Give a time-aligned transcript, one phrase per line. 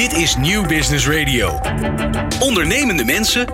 [0.00, 1.58] Dit is Nieuw Business Radio.
[2.38, 3.46] Ondernemende mensen,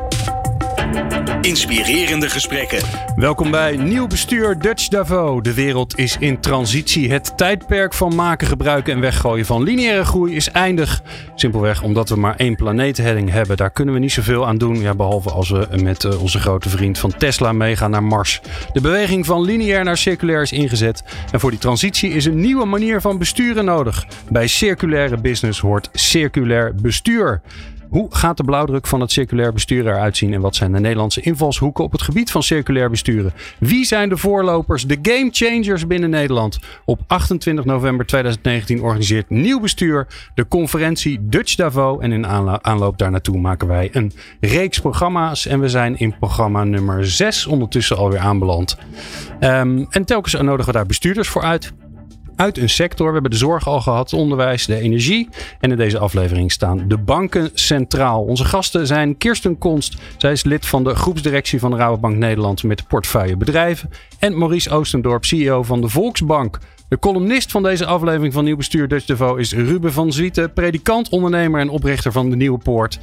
[1.40, 2.78] inspirerende gesprekken.
[3.16, 5.40] Welkom bij Nieuw Bestuur Dutch Davo.
[5.40, 7.10] De wereld is in transitie.
[7.10, 11.02] Het tijdperk van maken, gebruiken en weggooien van lineaire groei is eindig.
[11.34, 13.56] Simpelweg omdat we maar één planeetheading hebben.
[13.56, 14.80] Daar kunnen we niet zoveel aan doen.
[14.80, 18.40] Ja, behalve als we met uh, onze grote vriend van Tesla meegaan naar Mars.
[18.72, 21.04] De beweging van lineair naar circulair is ingezet.
[21.32, 24.06] En voor die transitie is een nieuwe manier van besturen nodig.
[24.28, 27.40] Bij circulaire business hoort circulair bestuur.
[27.88, 31.20] Hoe gaat de blauwdruk van het circulair bestuur eruit zien en wat zijn de Nederlandse
[31.20, 33.32] invalshoeken op het gebied van circulair besturen?
[33.58, 36.58] Wie zijn de voorlopers, de game changers binnen Nederland?
[36.84, 42.26] Op 28 november 2019 organiseert Nieuw Bestuur de conferentie Dutch Davo en in
[42.62, 47.46] aanloop daar naartoe maken wij een reeks programma's en we zijn in programma nummer 6
[47.46, 48.76] ondertussen alweer aanbeland.
[49.40, 51.72] Um, en telkens nodigen we daar bestuurders voor uit
[52.36, 53.06] uit een sector.
[53.06, 55.28] We hebben de zorg al gehad, onderwijs, de energie.
[55.60, 58.22] En in deze aflevering staan de banken centraal.
[58.22, 59.96] Onze gasten zijn Kirsten Konst.
[60.16, 63.90] Zij is lid van de groepsdirectie van Rabobank Nederland met portefeuille bedrijven.
[64.18, 66.58] En Maurice Oostendorp, CEO van de Volksbank.
[66.88, 71.08] De columnist van deze aflevering van Nieuw Bestuur Dutch Devo is Ruben van Zwieten, predikant,
[71.08, 72.98] ondernemer en oprichter van de Nieuwe Poort.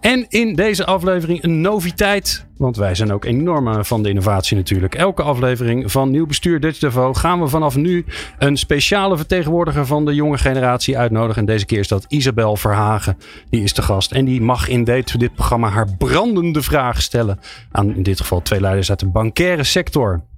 [0.00, 4.94] En in deze aflevering een noviteit, want wij zijn ook enorm van de innovatie natuurlijk.
[4.94, 8.04] Elke aflevering van Nieuw Bestuur Dutch Devo gaan we vanaf nu
[8.38, 11.40] een speciale vertegenwoordiger van de jonge generatie uitnodigen.
[11.40, 13.16] En deze keer is dat Isabel Verhagen.
[13.50, 17.38] Die is de gast en die mag in dit, dit programma haar brandende vraag stellen
[17.70, 20.28] aan in dit geval twee leiders uit de bankaire sector.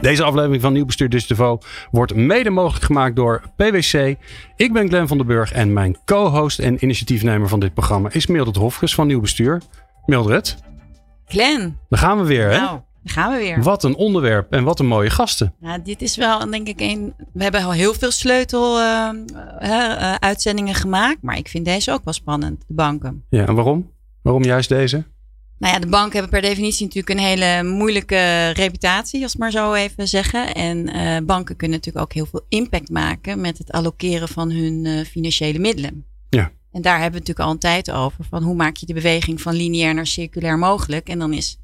[0.00, 1.58] Deze aflevering van Nieuw Bestuur Dutch
[1.90, 4.16] wordt mede mogelijk gemaakt door PwC.
[4.56, 8.26] Ik ben Glenn van den Burg en mijn co-host en initiatiefnemer van dit programma is
[8.26, 9.62] Mildred Hofkes van Nieuw Bestuur.
[10.06, 10.56] Mildred.
[11.24, 11.78] Glenn.
[11.88, 12.56] Dan gaan we weer, hè?
[12.58, 13.62] Nou, dan gaan we weer.
[13.62, 15.54] Wat een onderwerp en wat een mooie gasten.
[15.60, 17.14] Ja, dit is wel, denk ik, een.
[17.32, 19.08] We hebben al heel veel sleutel uh,
[19.62, 23.24] uh, uitzendingen gemaakt, maar ik vind deze ook wel spannend, de banken.
[23.28, 23.90] Ja, en waarom?
[24.22, 25.04] Waarom juist deze?
[25.58, 29.72] Nou ja, de banken hebben per definitie natuurlijk een hele moeilijke reputatie, als maar zo
[29.72, 30.54] even zeggen.
[30.54, 34.84] En uh, banken kunnen natuurlijk ook heel veel impact maken met het allokeren van hun
[34.84, 36.04] uh, financiële middelen.
[36.28, 36.52] Ja.
[36.72, 38.24] En daar hebben we natuurlijk al een tijd over.
[38.30, 41.08] Van hoe maak je de beweging van lineair naar circulair mogelijk?
[41.08, 41.58] En dan is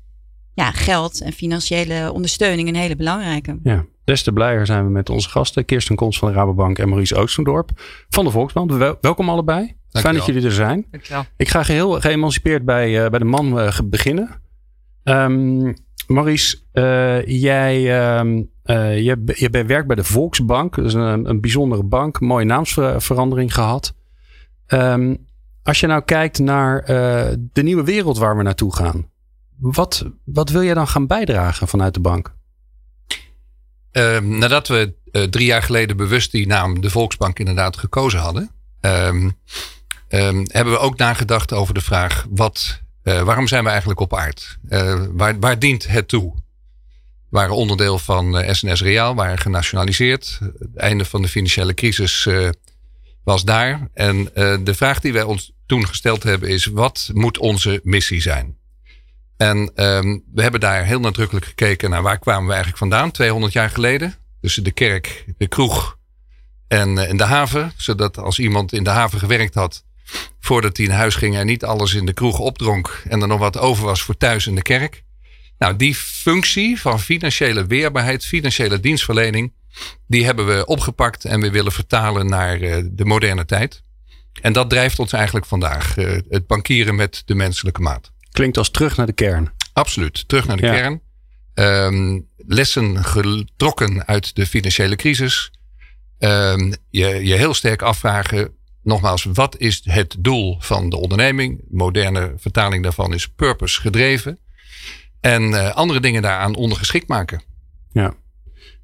[0.55, 3.59] ja, geld en financiële ondersteuning een hele belangrijke.
[3.63, 5.65] Ja, des te blijer zijn we met onze gasten.
[5.65, 7.71] Kirsten Kons van de Rabobank en Maurice Oostendorp
[8.09, 8.71] van de Volksbank.
[8.71, 9.77] Wel, welkom allebei.
[9.93, 10.87] Fijn dat jullie er zijn.
[10.91, 11.25] Dankjewel.
[11.37, 14.41] Ik ga geheel geëmancipeerd bij, uh, bij de man uh, beginnen.
[15.05, 15.75] Um,
[16.07, 17.75] Maurice, uh, jij,
[18.19, 20.77] um, je, je werkt bij de Volksbank.
[20.77, 22.21] Dat is een, een bijzondere bank.
[22.21, 23.95] Mooie naamsverandering gehad.
[24.67, 25.27] Um,
[25.63, 26.85] als je nou kijkt naar
[27.53, 29.11] de nieuwe wereld waar we naartoe gaan.
[29.59, 32.35] Wat, wat wil jij dan gaan bijdragen vanuit de bank?
[33.93, 38.51] Um, nadat we uh, drie jaar geleden bewust die naam de Volksbank inderdaad gekozen hadden,
[40.15, 44.17] um, hebben we ook nagedacht over de vraag: wat, uh, waarom zijn we eigenlijk op
[44.17, 44.59] aard?
[44.69, 46.35] Uh, waar, waar dient het toe?
[46.35, 50.39] We waren onderdeel van SNS Reaal, waren genationaliseerd.
[50.59, 52.29] Het einde van de financiële crisis
[53.25, 53.89] was daar.
[53.95, 54.25] En
[54.65, 58.57] de vraag die wij ons toen gesteld hebben is: wat moet onze missie zijn?
[59.37, 63.53] En um, we hebben daar heel nadrukkelijk gekeken naar waar kwamen we eigenlijk vandaan, 200
[63.53, 64.15] jaar geleden.
[64.41, 65.99] Tussen de kerk, de kroeg
[66.69, 67.73] en, en de haven.
[67.77, 69.85] Zodat als iemand in de haven gewerkt had,
[70.41, 73.39] voordat hij in huis ging en niet alles in de kroeg opdronk en er nog
[73.39, 75.03] wat over was voor thuis in de kerk.
[75.59, 79.53] Nou, die functie van financiële weerbaarheid, financiële dienstverlening,
[80.07, 83.83] die hebben we opgepakt en we willen vertalen naar uh, de moderne tijd.
[84.41, 88.13] En dat drijft ons eigenlijk vandaag, uh, het bankieren met de menselijke maat.
[88.31, 89.53] Klinkt als terug naar de kern.
[89.73, 90.73] Absoluut, terug naar de ja.
[90.73, 91.01] kern.
[91.55, 95.51] Um, lessen getrokken uit de financiële crisis.
[96.19, 101.61] Um, je, je heel sterk afvragen, nogmaals, wat is het doel van de onderneming?
[101.69, 104.39] Moderne vertaling daarvan is purpose gedreven.
[105.21, 107.43] En uh, andere dingen daaraan ondergeschikt maken.
[107.93, 108.15] Ja.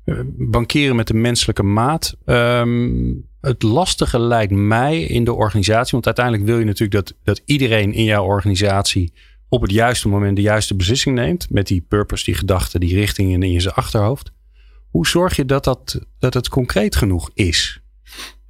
[0.04, 2.16] Uh, bankieren met de menselijke maat.
[2.24, 7.42] Um, het lastige lijkt mij in de organisatie, want uiteindelijk wil je natuurlijk dat, dat
[7.44, 9.12] iedereen in jouw organisatie
[9.48, 11.50] op het juiste moment de juiste beslissing neemt.
[11.50, 14.32] Met die purpose, die gedachte, die richting in, in zijn achterhoofd.
[14.90, 17.80] Hoe zorg je dat, dat, dat het concreet genoeg is?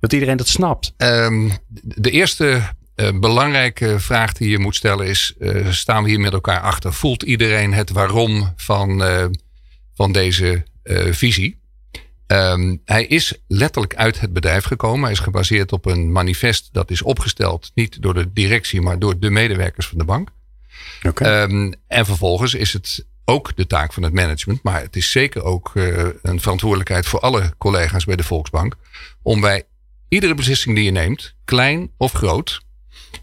[0.00, 0.94] Dat iedereen dat snapt?
[0.96, 1.50] Um,
[1.82, 2.62] de eerste
[2.96, 6.92] uh, belangrijke vraag die je moet stellen is: uh, staan we hier met elkaar achter?
[6.92, 9.26] Voelt iedereen het waarom van, uh,
[9.94, 10.64] van deze
[11.10, 11.60] visie?
[12.26, 15.02] Um, hij is letterlijk uit het bedrijf gekomen.
[15.02, 19.18] Hij is gebaseerd op een manifest dat is opgesteld, niet door de directie, maar door
[19.18, 20.28] de medewerkers van de bank.
[21.02, 21.42] Okay.
[21.42, 25.42] Um, en vervolgens is het ook de taak van het management, maar het is zeker
[25.42, 28.76] ook uh, een verantwoordelijkheid voor alle collega's bij de Volksbank
[29.22, 29.64] om bij
[30.08, 32.60] iedere beslissing die je neemt, klein of groot,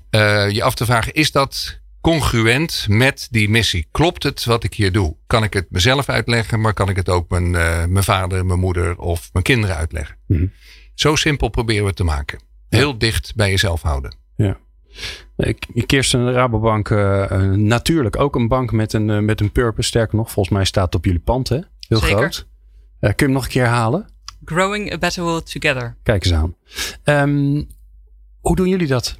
[0.09, 3.87] eh, je af te vragen, is dat congruent met die missie?
[3.91, 5.15] Klopt het wat ik hier doe?
[5.27, 8.59] Kan ik het mezelf uitleggen, maar kan ik het ook mijn, uh, mijn vader, mijn
[8.59, 10.15] moeder of mijn kinderen uitleggen?
[10.27, 10.45] Mhm.
[10.93, 12.39] Zo simpel proberen we het te maken.
[12.69, 14.15] Heel dicht bij jezelf houden.
[14.35, 14.57] Ja.
[15.85, 19.87] Kirsten, de Rabobank, uh, natuurlijk ook een bank met een, uh, met een purpose.
[19.87, 21.59] Sterker nog, volgens mij staat het op jullie pand, hè?
[21.87, 22.17] Heel Zeker.
[22.17, 22.47] groot.
[22.99, 24.14] kun je hem nog een keer halen?
[24.45, 25.95] Growing a better world together.
[26.03, 26.55] Kijk eens aan.
[27.03, 27.67] Um,
[28.39, 29.19] hoe doen jullie dat?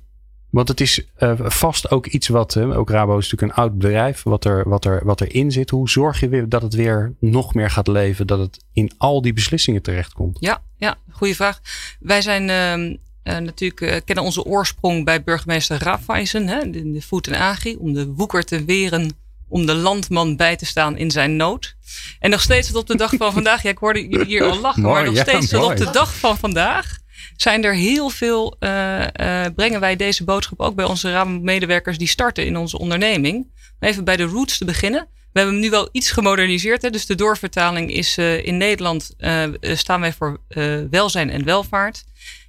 [0.50, 3.78] Want het is uh, vast ook iets wat, uh, ook Rabo is natuurlijk een oud
[3.78, 5.70] bedrijf, wat, er, wat, er, wat erin zit.
[5.70, 9.22] Hoe zorg je weer dat het weer nog meer gaat leven, dat het in al
[9.22, 10.38] die beslissingen terechtkomt?
[10.40, 11.62] Ja, ja goede vraag.
[12.00, 17.40] Wij zijn uh, natuurlijk, kennen onze oorsprong bij burgemeester Raffaisen, hè, in de Voet en
[17.40, 19.12] Agri, om de woeker te weren,
[19.56, 21.76] om de landman bij te staan in zijn nood.
[22.20, 24.60] En nog steeds tot op de dag van vandaag, ja, ik hoorde jullie hier al
[24.60, 26.98] lachen, mooi, maar nog ja, steeds tot op de dag van vandaag
[27.36, 32.08] zijn er heel veel, uh, uh, brengen wij deze boodschap ook bij onze medewerkers die
[32.08, 33.52] starten in onze onderneming.
[33.80, 35.08] Even bij de roots te beginnen.
[35.32, 36.82] We hebben hem nu wel iets gemoderniseerd.
[36.82, 36.90] Hè?
[36.90, 39.16] Dus de doorvertaling is uh, in Nederland
[39.62, 40.42] staan wij voor
[40.90, 42.04] welzijn en welvaart.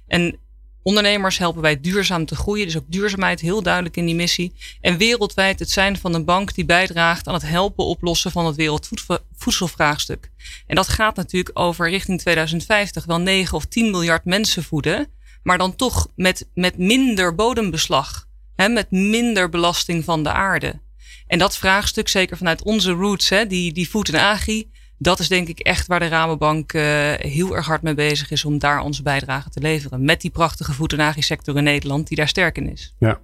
[0.07, 0.39] En
[0.87, 2.65] ondernemers helpen wij duurzaam te groeien.
[2.65, 4.53] Dus ook duurzaamheid heel duidelijk in die missie.
[4.81, 8.55] En wereldwijd het zijn van een bank die bijdraagt aan het helpen oplossen van het
[8.55, 10.31] wereldvoedselvraagstuk.
[10.67, 15.07] En dat gaat natuurlijk over richting 2050 wel 9 of 10 miljard mensen voeden.
[15.43, 18.27] Maar dan toch met, met minder bodembeslag.
[18.55, 20.81] Hè, met minder belasting van de aarde.
[21.27, 24.71] En dat vraagstuk, zeker vanuit onze roots, hè, die, die voet en agri.
[24.97, 26.81] Dat is denk ik echt waar de Rabobank uh,
[27.17, 30.05] heel erg hard mee bezig is om daar onze bijdrage te leveren.
[30.05, 32.95] Met die prachtige voet- en agri-sector in Nederland die daar sterk in is.
[32.99, 33.19] Ja.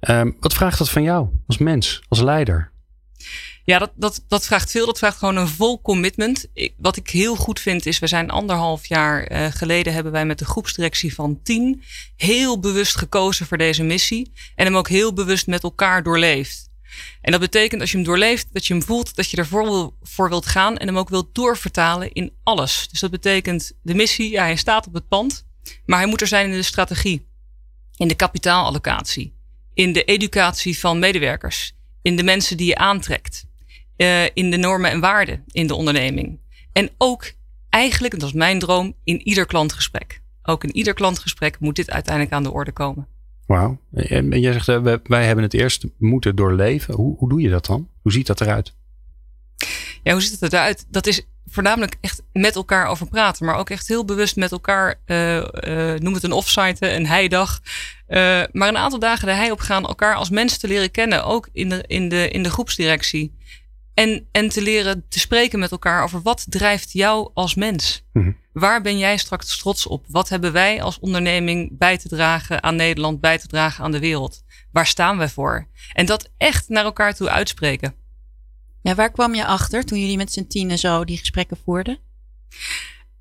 [0.00, 2.72] Um, wat vraagt dat van jou als mens, als leider?
[3.64, 4.86] Ja, dat, dat, dat vraagt veel.
[4.86, 6.46] Dat vraagt gewoon een vol commitment.
[6.52, 10.26] Ik, wat ik heel goed vind is, we zijn anderhalf jaar uh, geleden hebben wij
[10.26, 11.82] met de groepsdirectie van 10
[12.16, 14.32] heel bewust gekozen voor deze missie.
[14.54, 16.70] En hem ook heel bewust met elkaar doorleefd.
[17.20, 19.96] En dat betekent als je hem doorleeft, dat je hem voelt, dat je ervoor wil,
[20.02, 22.88] voor wilt gaan en hem ook wilt doorvertalen in alles.
[22.90, 25.46] Dus dat betekent de missie, ja, hij staat op het pand,
[25.86, 27.26] maar hij moet er zijn in de strategie,
[27.96, 29.34] in de kapitaalallocatie,
[29.74, 31.72] in de educatie van medewerkers,
[32.02, 33.46] in de mensen die je aantrekt,
[33.96, 36.40] uh, in de normen en waarden in de onderneming.
[36.72, 37.32] En ook
[37.68, 40.20] eigenlijk, en dat is mijn droom, in ieder klantgesprek.
[40.42, 43.08] Ook in ieder klantgesprek moet dit uiteindelijk aan de orde komen.
[43.52, 43.78] Wauw.
[43.92, 46.94] En jij zegt, uh, wij hebben het eerst moeten doorleven.
[46.94, 47.88] Hoe, hoe doe je dat dan?
[48.02, 48.74] Hoe ziet dat eruit?
[50.02, 50.86] Ja, hoe ziet het eruit?
[50.90, 53.46] Dat is voornamelijk echt met elkaar over praten.
[53.46, 55.44] Maar ook echt heel bewust met elkaar, uh, uh,
[55.98, 57.60] noem het een offsite, een heidag.
[58.08, 61.24] Uh, maar een aantal dagen de hei op gaan, elkaar als mensen te leren kennen.
[61.24, 63.34] Ook in de, in de, in de groepsdirectie.
[63.94, 68.04] En, en te leren te spreken met elkaar over wat drijft jou als mens.
[68.12, 68.36] Mm-hmm.
[68.52, 70.04] Waar ben jij straks trots op?
[70.08, 73.98] Wat hebben wij als onderneming bij te dragen aan Nederland, bij te dragen aan de
[73.98, 74.42] wereld?
[74.72, 75.66] Waar staan wij voor?
[75.92, 77.94] En dat echt naar elkaar toe uitspreken.
[78.82, 81.98] Ja, waar kwam je achter toen jullie met z'n tienen zo die gesprekken voerden?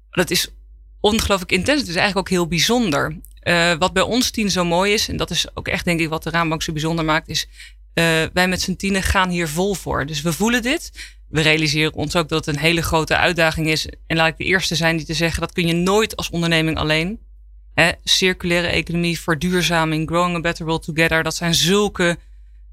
[0.09, 0.53] Dat is
[0.99, 1.79] ongelooflijk intens.
[1.79, 3.17] Het is eigenlijk ook heel bijzonder.
[3.43, 6.09] Uh, wat bij ons tien zo mooi is, en dat is ook echt denk ik
[6.09, 7.47] wat de Raambank zo bijzonder maakt, is
[7.93, 10.05] uh, wij met z'n tienen gaan hier vol voor.
[10.05, 10.91] Dus we voelen dit.
[11.27, 13.87] We realiseren ons ook dat het een hele grote uitdaging is.
[14.07, 16.77] En laat ik de eerste zijn die te zeggen, dat kun je nooit als onderneming
[16.77, 17.19] alleen.
[17.73, 21.23] Hè, circulaire economie, verduurzaming, growing a better world together.
[21.23, 22.17] Dat zijn zulke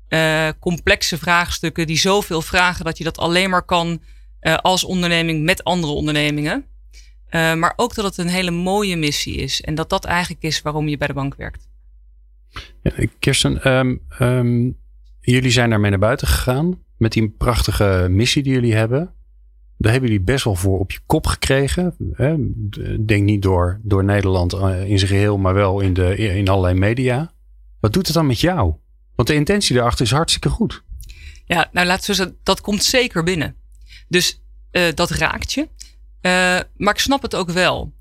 [0.08, 4.02] uh, complexe vraagstukken die zoveel vragen dat je dat alleen maar kan
[4.40, 6.64] uh, als onderneming met andere ondernemingen.
[7.30, 9.60] Uh, maar ook dat het een hele mooie missie is.
[9.60, 11.68] En dat dat eigenlijk is waarom je bij de bank werkt.
[12.82, 13.68] Ja, Kirsten,
[14.22, 14.76] um,
[15.20, 19.14] jullie zijn daarmee naar buiten gegaan met die prachtige missie die jullie hebben.
[19.76, 21.94] Daar hebben jullie best wel voor op je kop gekregen.
[22.12, 22.36] Hè?
[23.04, 24.52] Denk niet door, door Nederland
[24.86, 27.32] in zijn geheel, maar wel in, de, in allerlei media.
[27.80, 28.74] Wat doet het dan met jou?
[29.14, 30.82] Want de intentie daarachter is hartstikke goed.
[31.44, 33.56] Ja, nou laten we zeggen, dat komt zeker binnen.
[34.08, 35.60] Dus uh, dat raakt je.
[35.60, 35.70] Uh,
[36.76, 37.92] maar ik snap het ook wel.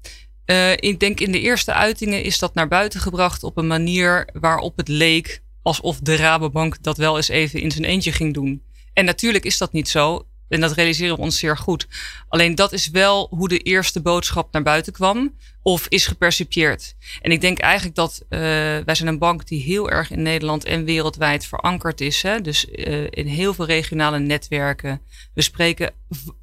[0.75, 4.77] Ik denk in de eerste uitingen is dat naar buiten gebracht op een manier waarop
[4.77, 8.63] het leek alsof de Rabobank dat wel eens even in zijn eentje ging doen.
[8.93, 10.25] En natuurlijk is dat niet zo.
[10.49, 11.87] En dat realiseren we ons zeer goed.
[12.27, 15.33] Alleen dat is wel hoe de eerste boodschap naar buiten kwam.
[15.61, 16.95] Of is gepercipieerd.
[17.21, 20.63] En ik denk eigenlijk dat uh, wij zijn een bank die heel erg in Nederland
[20.65, 22.21] en wereldwijd verankerd is.
[22.21, 22.41] Hè?
[22.41, 25.01] Dus uh, in heel veel regionale netwerken.
[25.33, 25.93] We spreken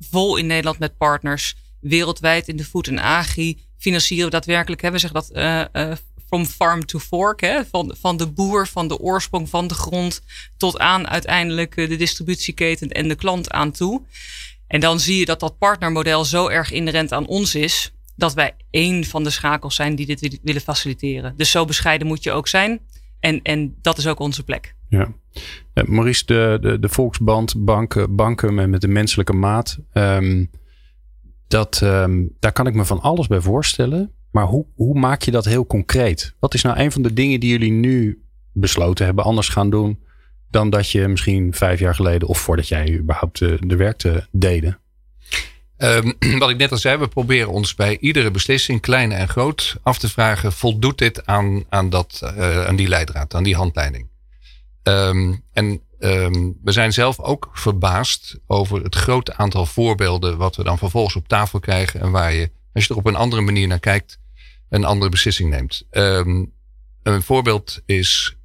[0.01, 1.55] vol in Nederland met partners.
[1.81, 4.83] Wereldwijd in de food en agri financieren we daadwerkelijk.
[4.83, 4.91] Hè?
[4.91, 5.93] We zeggen dat uh,
[6.35, 7.41] from farm to fork.
[7.41, 7.65] Hè?
[7.65, 10.23] Van, van de boer, van de oorsprong van de grond.
[10.57, 14.03] Tot aan uiteindelijk de distributieketen en de klant aan toe.
[14.67, 17.93] En dan zie je dat dat partnermodel zo erg inherent aan ons is.
[18.17, 21.35] Dat wij één van de schakels zijn die dit willen faciliteren.
[21.37, 22.81] Dus zo bescheiden moet je ook zijn.
[23.21, 24.75] En, en dat is ook onze plek.
[24.89, 25.13] Ja.
[25.87, 29.79] Maurice, de, de, de Volksband, banken, banken met de menselijke maat.
[29.93, 30.51] Um,
[31.49, 34.13] dat, um, daar kan ik me van alles bij voorstellen.
[34.35, 36.35] Maar hoe, hoe maak je dat heel concreet?
[36.39, 38.23] Wat is nou een van de dingen die jullie nu
[38.53, 40.01] besloten hebben anders gaan doen
[40.51, 44.79] dan dat je misschien vijf jaar geleden of voordat jij überhaupt de, de werkte deden?
[45.79, 49.77] Um, wat ik net al zei, we proberen ons bij iedere beslissing, klein en groot,
[49.83, 54.09] af te vragen: voldoet dit aan, aan, dat, uh, aan die leidraad, aan die handleiding?
[54.83, 60.65] Um, en um, we zijn zelf ook verbaasd over het grote aantal voorbeelden wat we
[60.65, 63.67] dan vervolgens op tafel krijgen en waar je, als je er op een andere manier
[63.67, 64.23] naar kijkt,
[64.75, 65.87] een andere beslissing neemt.
[67.03, 68.37] een voorbeeld is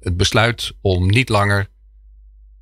[0.00, 1.68] het besluit om niet langer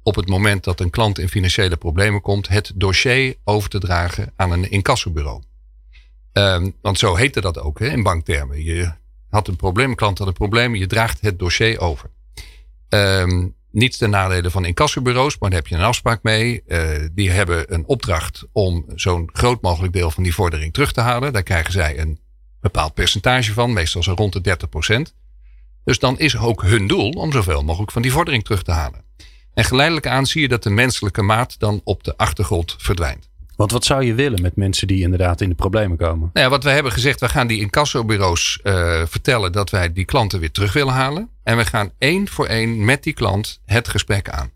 [0.02, 4.32] op het moment dat een klant in financiële problemen komt, het dossier over te dragen
[4.36, 5.42] aan een incassobureau.
[6.32, 8.64] Um, want zo heette dat ook hè, in banktermen.
[8.64, 8.92] Je
[9.28, 12.10] had een probleem, klant had een probleem, je draagt het dossier over.
[13.70, 16.62] Niet ten nadele van incassobureaus, maar daar heb je een afspraak mee.
[16.66, 21.00] Uh, die hebben een opdracht om zo'n groot mogelijk deel van die vordering terug te
[21.00, 21.32] halen.
[21.32, 22.20] Daar krijgen zij een
[22.72, 25.14] bepaald percentage van, meestal zo rond de 30 procent.
[25.84, 29.04] Dus dan is ook hun doel om zoveel mogelijk van die vordering terug te halen.
[29.54, 33.28] En geleidelijk aan zie je dat de menselijke maat dan op de achtergrond verdwijnt.
[33.56, 36.30] Want wat zou je willen met mensen die inderdaad in de problemen komen?
[36.32, 40.04] Nou ja, wat we hebben gezegd, we gaan die incassobureaus uh, vertellen dat wij die
[40.04, 41.30] klanten weer terug willen halen.
[41.42, 44.50] En we gaan één voor één met die klant het gesprek aan.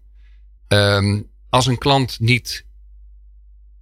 [0.69, 2.65] Um, als een klant niet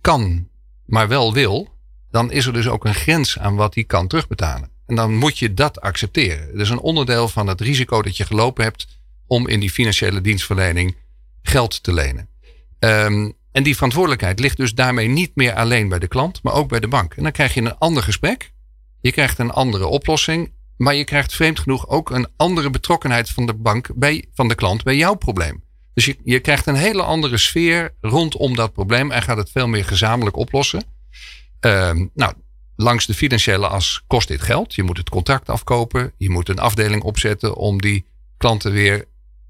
[0.00, 0.48] kan,
[0.84, 1.77] maar wel wil,
[2.10, 4.70] dan is er dus ook een grens aan wat hij kan terugbetalen.
[4.86, 6.52] En dan moet je dat accepteren.
[6.52, 8.86] Dat is een onderdeel van het risico dat je gelopen hebt
[9.26, 10.96] om in die financiële dienstverlening
[11.42, 12.28] geld te lenen.
[12.78, 16.68] Um, en die verantwoordelijkheid ligt dus daarmee niet meer alleen bij de klant, maar ook
[16.68, 17.14] bij de bank.
[17.14, 18.52] En dan krijg je een ander gesprek.
[19.00, 20.52] Je krijgt een andere oplossing.
[20.78, 24.54] Maar je krijgt vreemd genoeg ook een andere betrokkenheid van de bank bij, van de
[24.54, 25.62] klant bij jouw probleem.
[25.94, 29.68] Dus je, je krijgt een hele andere sfeer rondom dat probleem en gaat het veel
[29.68, 30.82] meer gezamenlijk oplossen.
[31.60, 32.32] Uh, nou,
[32.76, 34.74] langs de financiële as kost dit geld.
[34.74, 36.12] Je moet het contract afkopen.
[36.16, 39.04] Je moet een afdeling opzetten om die klanten weer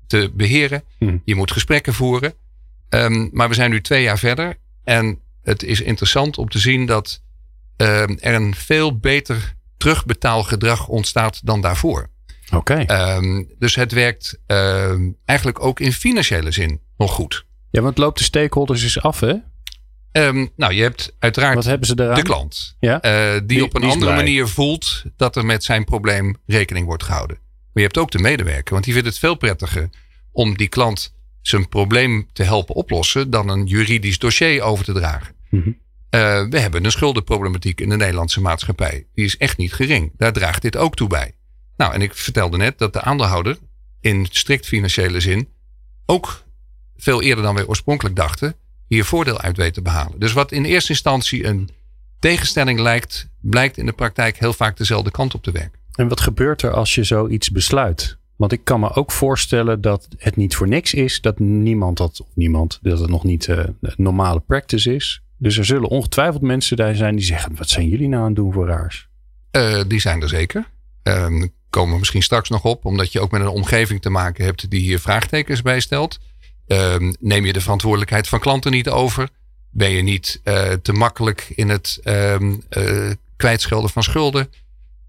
[0.07, 0.85] te beheren.
[0.99, 1.23] Hmm.
[1.25, 2.35] Je moet gesprekken voeren.
[2.89, 4.57] Um, maar we zijn nu twee jaar verder.
[4.85, 7.23] En het is interessant om te zien dat
[7.77, 12.11] um, er een veel beter terugbetaalgedrag ontstaat dan daarvoor.
[12.53, 12.57] Oké.
[12.85, 13.17] Okay.
[13.17, 14.41] Um, dus het werkt
[15.25, 17.47] eigenlijk ook in financiële zin nog goed.
[17.71, 19.35] Ja, want loopt de stakeholders eens af, hè?
[20.13, 22.77] Um, nou, je hebt uiteraard ze de klant.
[22.81, 23.05] Ja?
[23.05, 24.25] Uh, die, die, op een die andere blij.
[24.25, 27.37] manier voelt dat er met zijn probleem rekening wordt gehouden.
[27.37, 29.91] Maar je hebt ook de medewerker, want die vindt het veel prettiger
[30.33, 35.35] om die klant zijn probleem te helpen oplossen dan een juridisch dossier over te dragen.
[35.51, 35.79] Mm -hmm.
[36.11, 39.07] uh, we hebben een schuldenproblematiek in de Nederlandse maatschappij.
[39.15, 40.13] Die is echt niet gering.
[40.17, 41.35] Daar draagt dit ook toe bij.
[41.77, 43.59] Nou, en ik vertelde net dat de aandeelhouder
[44.01, 45.49] in strikt financiële zin
[46.07, 46.43] ook
[46.97, 48.57] veel eerder dan wij oorspronkelijk dachten,
[48.89, 50.19] hier voordeel uit weet te behalen.
[50.19, 51.71] Dus wat in eerste instantie een
[52.19, 55.79] tegenstelling lijkt, blijkt in de praktijk heel vaak dezelfde kant op te werken.
[55.95, 58.17] En wat gebeurt er als je zoiets besluit?
[58.37, 62.25] Want ik kan me ook voorstellen dat het niet voor niks is dat niemand dat,
[62.35, 63.65] niemand, dat het nog niet uh,
[63.97, 65.23] normale practice is.
[65.37, 68.37] Dus er zullen ongetwijfeld mensen daar zijn die zeggen: wat zijn jullie nou aan het
[68.37, 69.09] doen voor raars?
[69.53, 70.69] Uh, die zijn er zeker.
[71.03, 74.45] Uh, komen we misschien straks nog op, omdat je ook met een omgeving te maken
[74.45, 76.19] hebt die hier vraagtekens bij stelt.
[76.69, 79.29] Ehm, neem je de verantwoordelijkheid van klanten niet over?
[79.71, 82.63] Ben je niet uh, te makkelijk in het um,
[83.37, 84.53] kwijtschelden van schulden?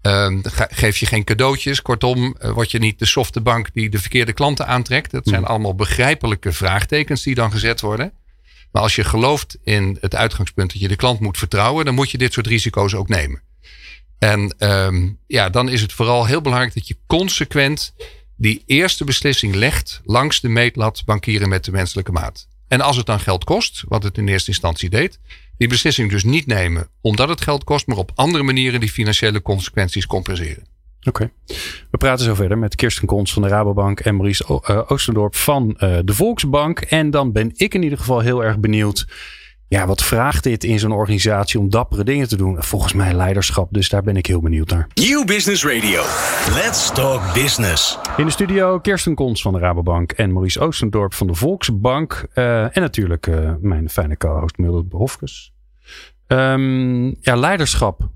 [0.02, 1.82] Um, geef je geen cadeautjes.
[1.82, 5.10] Kortom, uh, word je niet de softe bank die de verkeerde klanten aantrekt.
[5.10, 8.12] Dat zijn allemaal begrijpelijke vraagtekens die dan gezet worden.
[8.72, 12.10] Maar als je gelooft in het uitgangspunt dat je de klant moet vertrouwen, dan moet
[12.10, 13.42] je dit soort risico's ook nemen.
[14.18, 14.54] En
[15.26, 17.94] ja, dan is het vooral heel belangrijk dat je consequent
[18.40, 22.48] die eerste beslissing legt langs de meetlat bankieren met de menselijke maat.
[22.68, 25.20] En als het dan geld kost, wat het in eerste instantie deed,
[25.56, 29.42] die beslissing dus niet nemen omdat het geld kost, maar op andere manieren die financiële
[29.42, 30.66] consequenties compenseren.
[31.02, 31.30] Oké.
[31.90, 34.46] We praten zo verder met Kirsten Kons van de Rabobank en Maurice
[34.88, 36.80] Oosterdorp van uh, de Volksbank.
[36.80, 39.06] En dan ben ik in ieder geval heel erg benieuwd.
[39.70, 42.62] Ja, wat vraagt dit in zo'n organisatie om dappere dingen te doen?
[42.62, 44.86] Volgens mij leiderschap, dus daar ben ik heel benieuwd naar.
[44.94, 46.02] New Business Radio.
[46.54, 47.98] Let's talk business.
[48.16, 52.26] In de studio Kirsten Kons van de Rabobank en Maurice Oostendorp van de Volksbank.
[52.34, 55.52] Uh, en natuurlijk uh, mijn fijne co-host Mildred Hofkes.
[56.26, 58.08] Um, ja, leiderschap.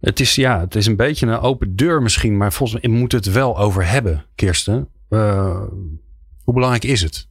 [0.00, 3.12] Het is, ja, het is een beetje een open deur misschien, maar volgens mij moet
[3.12, 4.88] het wel over hebben, Kirsten.
[5.10, 5.62] Uh,
[6.44, 7.28] hoe belangrijk is het?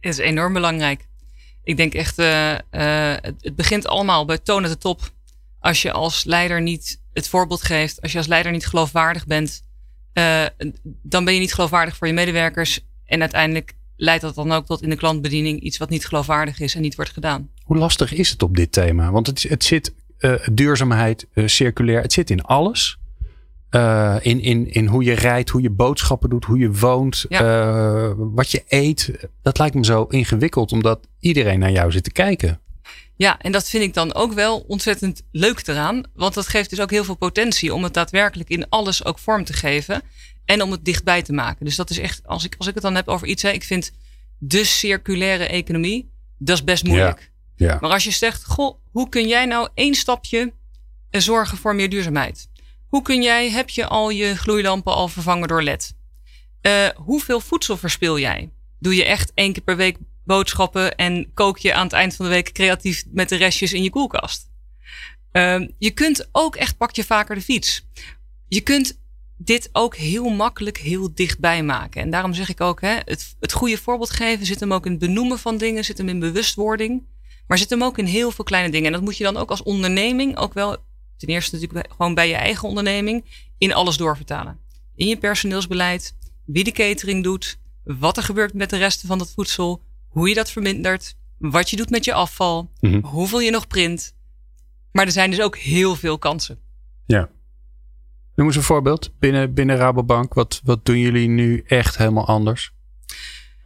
[0.00, 1.06] Het is enorm belangrijk.
[1.68, 5.10] Ik denk echt, uh, uh, het, begint allemaal bij tonen de top.
[5.60, 9.62] Als je als leider niet het voorbeeld geeft, als je als leider niet geloofwaardig bent,
[10.14, 10.44] uh,
[11.02, 12.80] dan ben je niet geloofwaardig voor je medewerkers.
[13.04, 16.74] En uiteindelijk leidt dat dan ook tot in de klantbediening iets wat niet geloofwaardig is
[16.74, 17.50] en niet wordt gedaan.
[17.62, 19.10] Hoe lastig is het op dit thema?
[19.10, 19.94] Want het, het zit
[20.52, 22.97] duurzaamheid, circulair, het zit in alles.
[23.70, 28.14] Uh, in, in, in hoe je rijdt, hoe je boodschappen doet, hoe je woont, ja.
[28.16, 29.28] wat je eet.
[29.42, 32.60] Dat lijkt me zo ingewikkeld, omdat iedereen naar jou zit te kijken.
[33.18, 36.02] Ja, en dat vind ik dan ook wel ontzettend leuk eraan.
[36.14, 39.44] Want dat geeft dus ook heel veel potentie om het daadwerkelijk in alles ook vorm
[39.44, 40.02] te geven.
[40.44, 41.64] En om het dichtbij te maken.
[41.64, 43.64] Dus dat is echt, als ik, als ik het dan heb over iets, hè, ik
[43.64, 43.92] vind
[44.38, 47.30] de circulaire economie, dat is best moeilijk.
[47.54, 47.66] Ja.
[47.66, 47.78] ja.
[47.80, 50.52] Maar als je zegt, goh, hoe kun jij nou één stapje
[51.10, 52.47] zorgen voor meer duurzaamheid?
[52.88, 55.96] Hoe kun jij, heb je al je gloeilampen al vervangen door LED?
[56.62, 58.52] Uh, hoeveel voedsel verspil jij?
[58.78, 62.24] Doe je echt één keer per week boodschappen en kook je aan het eind van
[62.24, 64.50] de week creatief met de restjes in je koelkast?
[65.32, 67.86] Uh, je kunt ook echt, pak je vaker de fiets.
[68.48, 69.00] Je kunt
[69.36, 72.02] dit ook heel makkelijk heel dichtbij maken.
[72.02, 74.90] En daarom zeg ik ook, hè, het, het goede voorbeeld geven zit hem ook in
[74.90, 77.06] het benoemen van dingen, zit hem in bewustwording.
[77.46, 78.86] Maar zit hem ook in heel veel kleine dingen.
[78.86, 80.76] En dat moet je dan ook als onderneming ook wel,
[81.18, 83.24] ten eerste natuurlijk gewoon bij je eigen onderneming,
[83.58, 84.58] in alles doorvertalen.
[84.94, 89.32] In je personeelsbeleid, wie de catering doet, wat er gebeurt met de resten van dat
[89.32, 93.00] voedsel, hoe je dat vermindert, wat je doet met je afval, Mhm.
[93.04, 94.14] hoeveel je nog print.
[94.92, 96.58] Maar er zijn dus ook heel veel kansen.
[97.06, 97.30] Ja.
[98.34, 99.18] Noem eens een voorbeeld.
[99.18, 102.72] Binnen, binnen Rabobank, wat, wat doen jullie nu echt helemaal anders?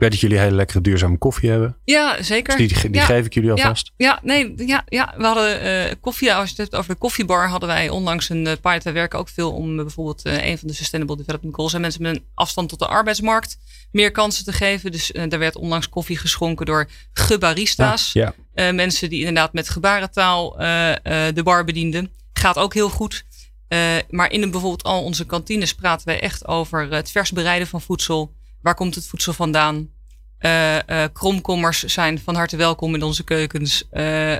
[0.03, 1.77] Ik weet dat jullie hele lekkere duurzame koffie hebben.
[1.85, 2.57] Ja, zeker.
[2.57, 3.07] Dus die die Ja.
[3.07, 3.93] geef ik jullie alvast.
[3.97, 6.35] Ja, nee, ja, ja, we hadden eh, koffie.
[6.35, 8.83] Als je het hebt over de koffiebar, hadden wij onlangs een eh, pilot.
[8.83, 11.75] Wij werken ook veel om eh, bijvoorbeeld eh, een van de Sustainable Development Goals.
[11.75, 13.59] En mensen met een afstand tot de arbeidsmarkt
[13.93, 14.93] meer kansen te geven.
[14.93, 18.13] Dus daar werd onlangs koffie geschonken door gebarista's.
[18.13, 18.35] Ja.
[18.55, 20.57] Mensen die inderdaad met gebarentaal
[21.35, 22.11] de bar bedienden.
[22.33, 23.25] Gaat ook heel goed.
[24.11, 28.33] Maar in bijvoorbeeld al onze kantines praten wij echt over het vers bereiden van voedsel.
[28.63, 29.91] Waar komt het voedsel vandaan?
[30.39, 33.89] Eh, eh, kromkommers zijn van harte welkom in onze keukens.
[33.91, 34.37] Eh,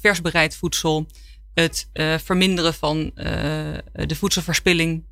[0.00, 1.06] vers bereid voedsel.
[1.54, 1.88] Het
[2.24, 3.10] verminderen van
[3.92, 5.04] de voedselverspilling.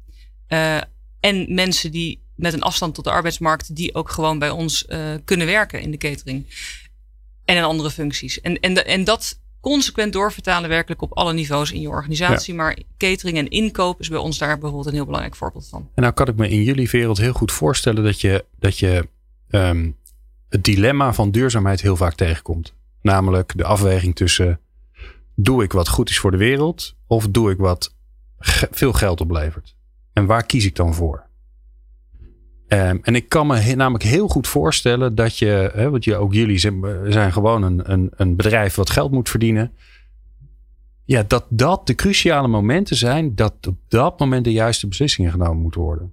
[1.21, 4.85] En mensen die met een afstand tot de arbeidsmarkt, die ook gewoon bij ons
[5.25, 6.47] kunnen werken in de catering.
[7.45, 8.41] En in andere functies.
[8.41, 12.55] En, en, en dat consequent doorvertalen werkelijk op alle niveaus in je organisatie.
[12.55, 15.89] Maar catering en inkoop is bij ons daar bijvoorbeeld een heel belangrijk voorbeeld van.
[15.95, 19.09] En nou kan ik me in jullie wereld heel goed voorstellen dat je, dat je
[19.51, 19.91] ehm,
[20.49, 22.75] het dilemma van duurzaamheid heel vaak tegenkomt.
[23.03, 24.61] Namelijk de afweging tussen
[25.35, 27.95] doe ik wat goed is voor de wereld of doe ik wat
[28.39, 29.75] ge- veel geld oplevert.
[30.13, 31.26] En waar kies ik dan voor?
[32.69, 36.17] Ehm, en ik kan me he- namelijk heel goed voorstellen dat je, hè, want je,
[36.17, 39.73] ook jullie zijn, zijn gewoon een, een, een bedrijf wat geld moet verdienen.
[41.05, 45.63] Ja, dat dat de cruciale momenten zijn dat op dat moment de juiste beslissingen genomen
[45.63, 46.13] moeten worden.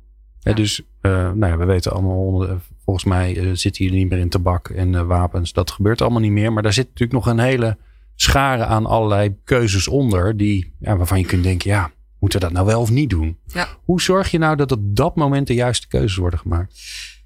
[0.54, 4.20] Dus, eh, nou ja, we weten allemaal, onder- volgens mij eh, zitten jullie niet meer
[4.20, 5.54] in tabak en eh, wapens.
[5.54, 6.54] Dat gebeurt allemaal niet meer.
[6.54, 7.78] Maar daar zit natuurlijk nog een hele
[8.16, 10.38] schare aan allerlei keuzes onder.
[10.38, 11.92] Die, ja, waarvan je kunt denken, ja,
[12.24, 13.38] moeten we dat nou wel of niet doen?
[13.46, 13.78] Ja.
[13.84, 16.82] Hoe zorg je nou dat op dat moment de juiste keuzes worden gemaakt?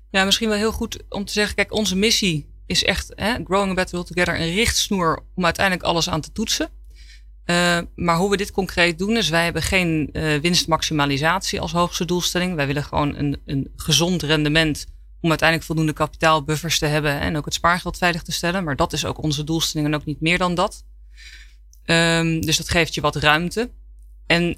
[0.10, 3.72] Ja, misschien wel heel goed om te zeggen, kijk, onze missie is echt hè, Growing
[3.72, 6.70] a Better World Together, een richtsnoer om uiteindelijk alles aan te toetsen.
[7.44, 12.06] Eh, maar hoe we dit concreet doen, is wij hebben geen eh, winstmaximalisatie als hoogste
[12.06, 12.56] doelstelling.
[12.56, 14.86] Wij willen gewoon een, een gezond rendement
[15.22, 18.64] om uiteindelijk voldoende kapitaalbuffers te hebben en ook het spaargeld veilig te stellen.
[18.64, 20.86] Maar dat is ook onze doelstelling en ook niet meer dan dat.
[21.84, 23.72] Ehm, dus dat geeft je wat ruimte.
[24.26, 24.58] En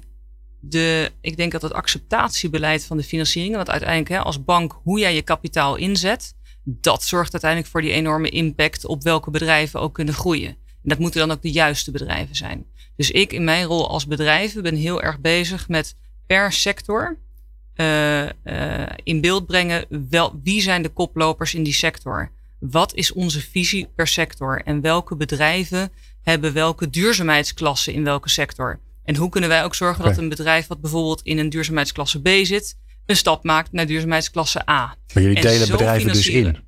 [0.60, 4.98] de, ik denk dat het acceptatiebeleid van de financiering, want uiteindelijk hè, als bank, hoe
[4.98, 9.94] jij je kapitaal inzet, dat zorgt uiteindelijk voor die enorme impact op welke bedrijven ook
[9.94, 10.48] kunnen groeien.
[10.48, 12.66] En dat moeten dan ook de juiste bedrijven zijn.
[12.96, 15.96] Dus ik in mijn rol als bedrijven ben heel erg bezig met
[16.26, 17.18] per sector
[17.74, 22.30] eh, eh, in beeld brengen wel, wie zijn de koplopers in die sector.
[22.58, 25.92] Wat is onze visie per sector en welke bedrijven
[26.22, 28.80] hebben welke duurzaamheidsklassen in welke sector.
[29.10, 32.28] En hoe kunnen wij ook zorgen dat een bedrijf wat bijvoorbeeld in een duurzaamheidsklasse B
[32.28, 34.96] zit, een stap maakt naar duurzaamheidsklasse A.
[35.14, 36.58] Maar jullie En delen bedrijven dus in.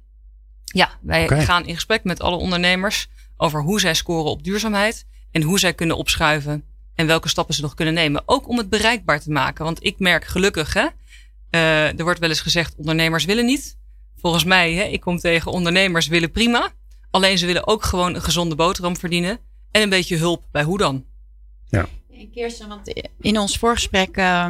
[0.64, 5.42] Ja, wij gaan in gesprek met alle ondernemers over hoe zij scoren op duurzaamheid en
[5.42, 8.22] hoe zij kunnen opschuiven en welke stappen ze nog kunnen nemen.
[8.26, 9.64] Ook om het bereikbaar te maken.
[9.64, 10.86] Want ik merk gelukkig, hè,
[11.50, 13.76] eh, er wordt wel eens gezegd ondernemers willen niet.
[14.16, 16.72] Volgens mij, hè, ik kom tegen ondernemers willen prima.
[17.10, 19.38] Alleen ze willen ook gewoon een gezonde boterham verdienen
[19.70, 21.04] en een beetje hulp bij hoe dan.
[22.22, 24.48] En Kirsten, want in ons voorgesprek eh,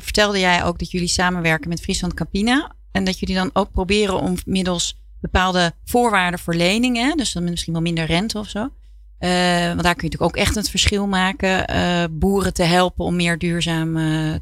[0.00, 2.74] vertelde jij ook dat jullie samenwerken met Friesland Campina.
[2.92, 7.72] En dat jullie dan ook proberen om middels bepaalde voorwaarden voor leningen, dus dan misschien
[7.72, 8.68] wel minder rente of zo.
[9.18, 11.66] eh, want daar kun je natuurlijk ook echt het verschil maken.
[11.66, 14.34] eh, boeren te helpen om meer duurzaam eh,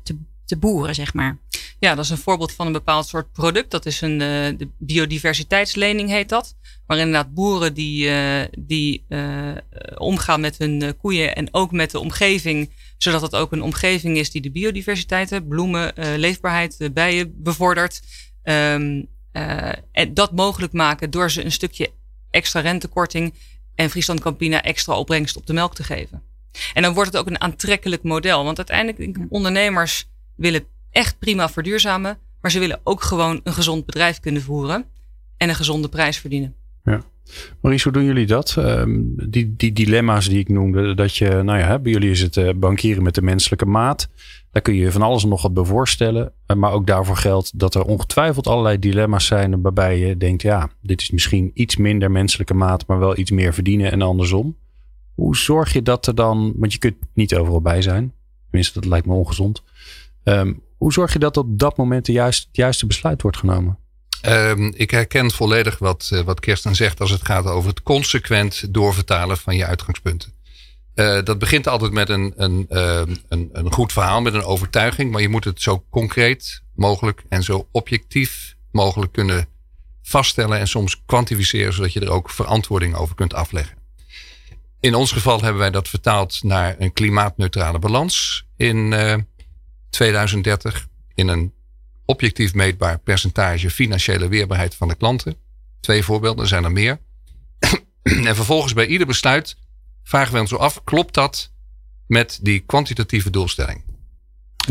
[0.45, 1.39] te, boeren, zeg maar.
[1.79, 3.71] Ja, dat is een voorbeeld van een bepaald soort product.
[3.71, 6.57] Dat is een de biodiversiteitslening heet dat.
[6.89, 9.57] Maar inderdaad boeren die, uh, die uh,
[9.95, 12.73] omgaan met hun koeien en ook met de omgeving.
[12.97, 18.01] Zodat het ook een omgeving is die de biodiversiteit, bloemen, leefbaarheid, bijen bevordert.
[18.43, 19.09] Um,
[19.93, 21.91] en dat mogelijk maken door ze een stukje
[22.31, 23.35] extra rentekorting
[23.75, 26.23] en Friesland Campina extra opbrengst op de melk te geven.
[26.75, 28.45] En dan wordt het ook een aantrekkelijk model.
[28.45, 32.19] Want uiteindelijk, ondernemers willen echt prima verduurzamen.
[32.41, 34.85] Maar ze willen ook gewoon een gezond bedrijf kunnen voeren.
[35.37, 36.58] En een gezonde prijs verdienen.
[37.61, 38.55] Maurice, hoe doen jullie dat?
[38.59, 40.95] Ehm, die, die dilemma's die ik noemde.
[40.95, 44.09] Dat je, nou ja, bij jullie is het uh, bankieren met de menselijke maat.
[44.53, 46.33] Daar kun je van alles nog wat bij voorstellen.
[46.47, 49.63] Uh, maar ook daarvoor geldt dat er ongetwijfeld allerlei dilemma's zijn.
[49.63, 52.87] Waarbij je denkt, ja, dit is misschien iets minder menselijke maat.
[52.87, 54.57] Maar wel iets meer verdienen en andersom.
[55.15, 58.13] Hoe zorg je dat er dan, want je kunt niet overal bij zijn.
[58.45, 59.63] Tenminste, dat lijkt me ongezond.
[60.25, 63.79] Um, hoe zorg je dat op dat moment de het juiste besluit wordt genomen?
[64.27, 68.75] Um, ik herken volledig wat, uh, wat Kirsten zegt als het gaat over het consequent
[68.75, 70.33] doorvertalen van je uitgangspunten.
[70.95, 75.11] Uh, dat begint altijd met een, een, uh, een, een goed verhaal, met een overtuiging,
[75.11, 79.49] maar je moet het zo concreet mogelijk en zo objectief mogelijk kunnen
[80.03, 83.77] vaststellen en soms kwantificeren, zodat je er ook verantwoording over kunt afleggen.
[84.81, 88.95] In ons geval hebben wij dat vertaald naar een klimaatneutrale balans in
[89.91, 91.53] 2030 in een
[92.09, 95.37] objectief meetbaar percentage financiële weerbaarheid van de klanten.
[95.81, 96.99] Twee voorbeelden, er zijn er meer.
[98.03, 99.57] en vervolgens bij ieder besluit
[100.03, 101.53] vragen we ons af, klopt dat
[102.07, 103.85] met die kwantitatieve doelstelling?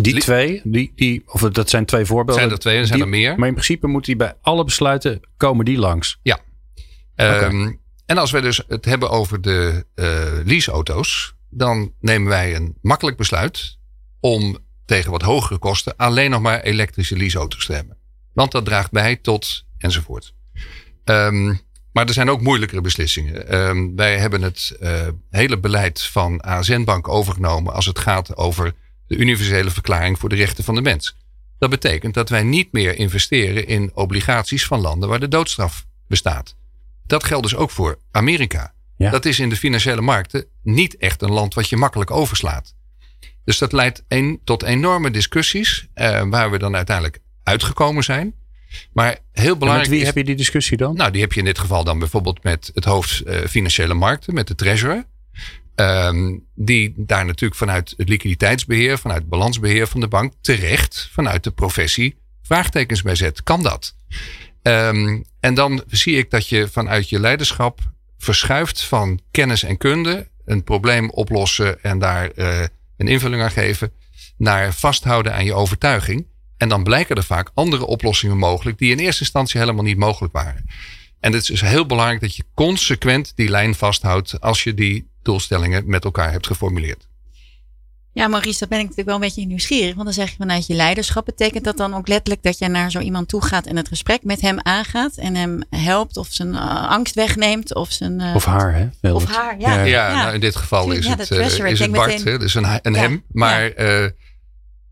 [0.02, 2.44] Die twee, die, die, of dat zijn twee voorbeelden.
[2.44, 3.40] Zijn er twee, er zijn die, er meer.
[3.40, 6.20] Maar in principe moet die bij alle besluiten komen die langs.
[6.22, 6.40] Ja.
[7.14, 7.44] Okay.
[7.44, 12.78] Um, en als we dus het hebben over de uh, leaseauto's, dan nemen wij een
[12.82, 13.78] makkelijk besluit
[14.20, 17.98] om tegen wat hogere kosten alleen nog maar elektrische leaseauto's te hebben.
[18.34, 20.34] Want dat draagt bij tot enzovoort.
[21.04, 21.60] Um,
[21.92, 23.56] maar er zijn ook moeilijkere beslissingen.
[23.56, 28.74] Um, wij hebben het uh, hele beleid van ASN Bank overgenomen als het gaat over
[29.08, 31.16] de universele verklaring voor de rechten van de mens.
[31.58, 36.56] Dat betekent dat wij niet meer investeren in obligaties van landen waar de doodstraf bestaat.
[37.06, 38.74] Dat geldt dus ook voor Amerika.
[38.98, 39.12] Ja.
[39.12, 42.76] Dat is in de financiële markten niet echt een land wat je makkelijk overslaat.
[43.48, 48.34] Dus dat leidt een, tot enorme discussies, uh, waar we dan uiteindelijk uitgekomen zijn.
[48.94, 49.88] Maar heel belangrijk.
[49.88, 50.96] En met wie is, heb je die discussie dan?
[50.96, 54.34] Nou, die heb je in dit geval dan bijvoorbeeld met het hoofd uh, financiële markten,
[54.34, 55.06] met de treasurer.
[55.76, 61.44] Um, die daar natuurlijk vanuit het liquiditeitsbeheer, vanuit het balansbeheer van de bank, terecht vanuit
[61.44, 63.44] de professie vraagtekens bij zet.
[63.44, 63.96] Kan dat?
[64.62, 67.80] Um, en dan zie ik dat je vanuit je leiderschap
[68.18, 72.64] verschuift van kennis en kunde, een probleem oplossen en daar uh,
[72.98, 73.92] een invulling aan geven,
[74.38, 76.28] naar vasthouden aan je overtuiging.
[76.58, 80.34] En dan blijken er vaak andere oplossingen mogelijk die in eerste instantie helemaal niet mogelijk
[80.34, 80.66] waren.
[81.20, 85.10] En het is dus heel belangrijk dat je consequent die lijn vasthoudt als je die
[85.22, 87.08] doelstellingen met elkaar hebt geformuleerd.
[88.18, 89.94] Ja, Maurice, dat ben ik natuurlijk wel een beetje nieuwsgierig.
[89.94, 91.26] Want dan zeg je vanuit je leiderschap.
[91.26, 94.24] Betekent dat dan ook letterlijk dat je naar zo iemand toe gaat en het gesprek
[94.24, 98.20] met hem aangaat en hem helpt of zijn uh, angst wegneemt of zijn.
[98.22, 98.88] Uh, of haar, hè?
[99.02, 99.74] Wel of haar, ja.
[99.74, 100.22] Ja, ja, ja.
[100.24, 102.26] Nou, in dit geval is het, uh, is het Bart, meteen...
[102.26, 102.40] hè?
[102.40, 103.24] dus een, een hem.
[103.32, 103.74] Maar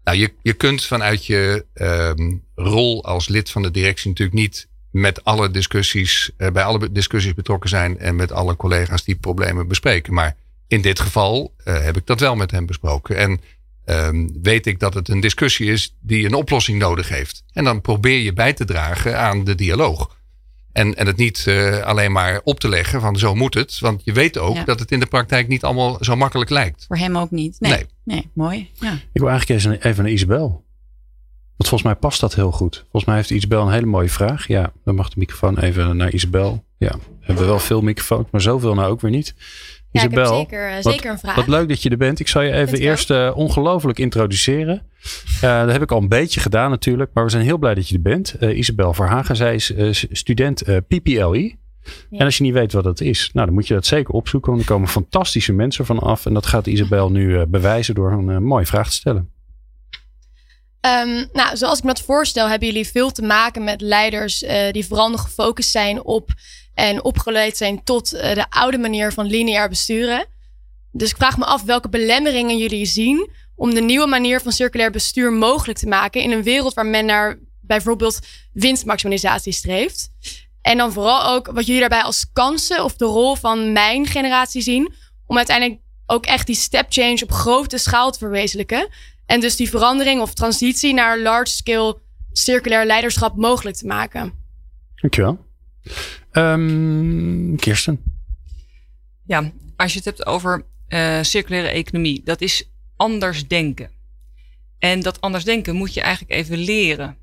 [0.03, 4.67] nou, je, je kunt vanuit je um, rol als lid van de directie natuurlijk niet
[4.91, 10.13] met alle discussies, bij alle discussies betrokken zijn en met alle collega's die problemen bespreken.
[10.13, 10.35] Maar
[10.67, 13.17] in dit geval uh, heb ik dat wel met hem besproken.
[13.17, 13.41] En
[13.85, 17.43] um, weet ik dat het een discussie is die een oplossing nodig heeft.
[17.53, 20.17] En dan probeer je bij te dragen aan de dialoog.
[20.71, 23.79] En, en het niet uh, alleen maar op te leggen van zo moet het.
[23.79, 24.63] Want je weet ook ja.
[24.63, 26.85] dat het in de praktijk niet allemaal zo makkelijk lijkt.
[26.87, 27.59] Voor hem ook niet.
[27.59, 27.85] Nee, nee.
[28.03, 28.69] nee mooi.
[28.79, 28.93] Ja.
[28.93, 30.65] Ik wil eigenlijk even naar Isabel.
[31.57, 32.75] Want volgens mij past dat heel goed.
[32.75, 34.47] Volgens mij heeft Isabel een hele mooie vraag.
[34.47, 36.65] Ja, dan mag de microfoon even naar Isabel.
[36.77, 39.35] Ja, we hebben wel veel microfoons, maar zoveel nou ook weer niet.
[39.95, 41.35] Ja, Isabel, zeker, uh, zeker een vraag.
[41.35, 42.19] Wat leuk dat je er bent.
[42.19, 44.81] Ik zal je even eerst uh, ongelooflijk introduceren.
[45.35, 47.11] Uh, dat heb ik al een beetje gedaan natuurlijk.
[47.13, 48.35] Maar we zijn heel blij dat je er bent.
[48.39, 51.57] Isabel Verhagen, zij is student PPLI.
[52.09, 52.19] Ja.
[52.19, 54.51] En als je niet weet wat dat is, nou, dan moet je dat zeker opzoeken.
[54.51, 56.25] Want er komen fantastische mensen van af.
[56.25, 59.29] En dat gaat Isabel nu bewijzen door een mooie vraag te stellen.
[60.81, 64.85] Um, nou, zoals ik me dat voorstel, hebben jullie veel te maken met leiders die
[64.85, 66.29] vooral nog gefocust zijn op
[66.75, 70.25] en opgeleid zijn tot uh, de oude manier van lineair besturen.
[70.91, 74.91] Dus ik vraag me af welke belemmeringen jullie zien om de nieuwe manier van circulair
[74.91, 78.19] bestuur mogelijk te maken in een wereld waar men naar bijvoorbeeld
[78.53, 80.09] winstmaximalisatie streeft.
[80.61, 84.61] En dan vooral ook wat jullie daarbij als kansen of de rol van mijn generatie
[84.61, 84.93] zien
[85.25, 88.87] om uiteindelijk ook echt die step change op grote schaal te verwezenlijken.
[89.25, 94.33] En dus die verandering of transitie naar large-scale circulair leiderschap mogelijk te maken.
[94.95, 95.45] Dankjewel.
[96.37, 98.03] Um, Kirsten.
[99.25, 103.89] Ja, als je het hebt over uh, circulaire economie, dat is anders denken.
[104.79, 107.17] En dat anders denken moet je eigenlijk even leren.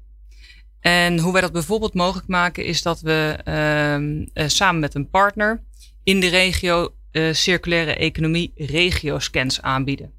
[0.80, 5.10] En hoe wij dat bijvoorbeeld mogelijk maken, is dat we uh, uh, samen met een
[5.10, 5.62] partner
[6.02, 10.12] in de regio uh, circulaire economie regioscans aanbieden.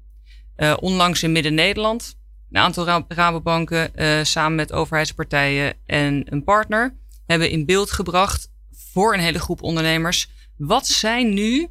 [0.80, 2.16] onlangs in Midden-Nederland,
[2.50, 3.90] een aantal Rabobanken
[4.26, 8.52] samen met overheidspartijen en een partner hebben in beeld gebracht
[8.94, 10.28] voor een hele groep ondernemers.
[10.56, 11.68] Wat zijn nu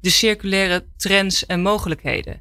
[0.00, 2.40] de circulaire trends en mogelijkheden?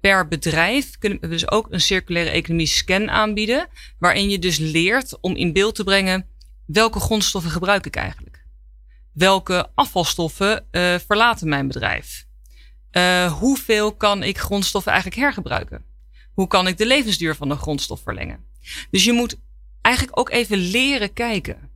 [0.00, 5.20] Per bedrijf kunnen we dus ook een circulaire economie scan aanbieden, waarin je dus leert
[5.20, 6.26] om in beeld te brengen
[6.66, 8.44] welke grondstoffen gebruik ik eigenlijk?
[9.12, 12.26] Welke afvalstoffen uh, verlaten mijn bedrijf?
[12.92, 15.84] Uh, hoeveel kan ik grondstoffen eigenlijk hergebruiken?
[16.32, 18.44] Hoe kan ik de levensduur van een grondstof verlengen?
[18.90, 19.36] Dus je moet
[19.80, 21.69] eigenlijk ook even leren kijken.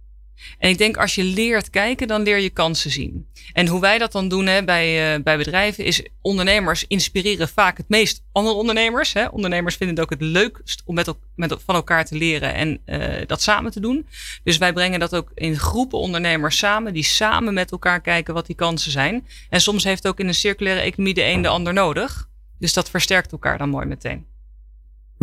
[0.58, 3.26] En ik denk als je leert kijken, dan leer je kansen zien.
[3.52, 7.76] En hoe wij dat dan doen hè, bij, uh, bij bedrijven is ondernemers inspireren vaak
[7.76, 9.12] het meest andere ondernemers.
[9.12, 9.26] Hè.
[9.26, 13.26] Ondernemers vinden het ook het leukst om met, met, van elkaar te leren en uh,
[13.26, 14.06] dat samen te doen.
[14.44, 18.46] Dus wij brengen dat ook in groepen ondernemers samen, die samen met elkaar kijken wat
[18.46, 19.26] die kansen zijn.
[19.50, 22.28] En soms heeft ook in een circulaire economie de een de ander nodig.
[22.58, 24.33] Dus dat versterkt elkaar dan mooi meteen.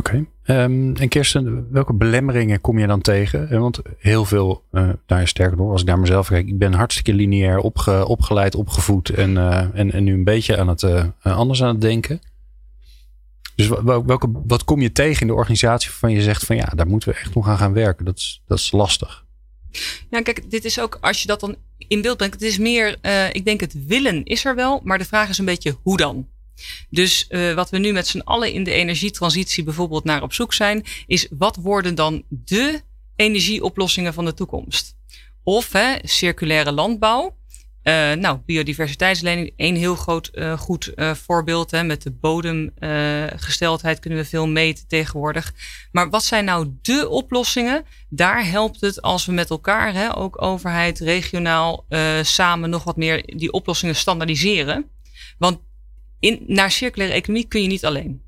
[0.02, 0.26] Oké.
[0.44, 3.50] Ehm, en Kirsten, welke belemmeringen kom je dan tegen?
[3.50, 6.74] Eh, want heel veel, uh, nou sterker nog, als ik naar mezelf kijk, ik ben
[6.74, 11.06] hartstikke lineair opge, opgeleid, opgevoed en, uh, en, en nu een beetje aan het uh,
[11.22, 12.20] anders aan het denken.
[13.56, 16.88] Dus welke, wat kom je tegen in de organisatie waarvan je zegt van ja, daar
[16.88, 18.06] moeten we echt nog aan gaan werken?
[18.06, 19.26] Dat is, dat is lastig.
[20.10, 22.98] Ja, kijk, dit is ook, als je dat dan in beeld brengt, het is meer,
[23.32, 26.28] ik denk het willen is er wel, maar de vraag is een beetje hoe dan?
[26.90, 30.54] Dus uh, wat we nu met z'n allen in de energietransitie bijvoorbeeld naar op zoek
[30.54, 32.82] zijn, is wat worden dan de
[33.16, 34.96] energieoplossingen van de toekomst?
[35.44, 37.40] Of hè, circulaire landbouw.
[37.84, 41.72] Uh, nou, biodiversiteitslening, één heel groot uh, goed voorbeeld.
[41.72, 45.54] Hè, met de bodemgesteldheid kunnen we veel meten tegenwoordig.
[45.92, 47.86] Maar wat zijn nou de oplossingen?
[48.10, 51.86] Daar helpt het als we met elkaar, hè, ook overheid, regionaal,
[52.22, 54.90] samen nog wat meer die oplossingen standaardiseren.
[55.38, 55.60] Want
[56.22, 58.22] in, naar circulaire economie kun je niet alleen.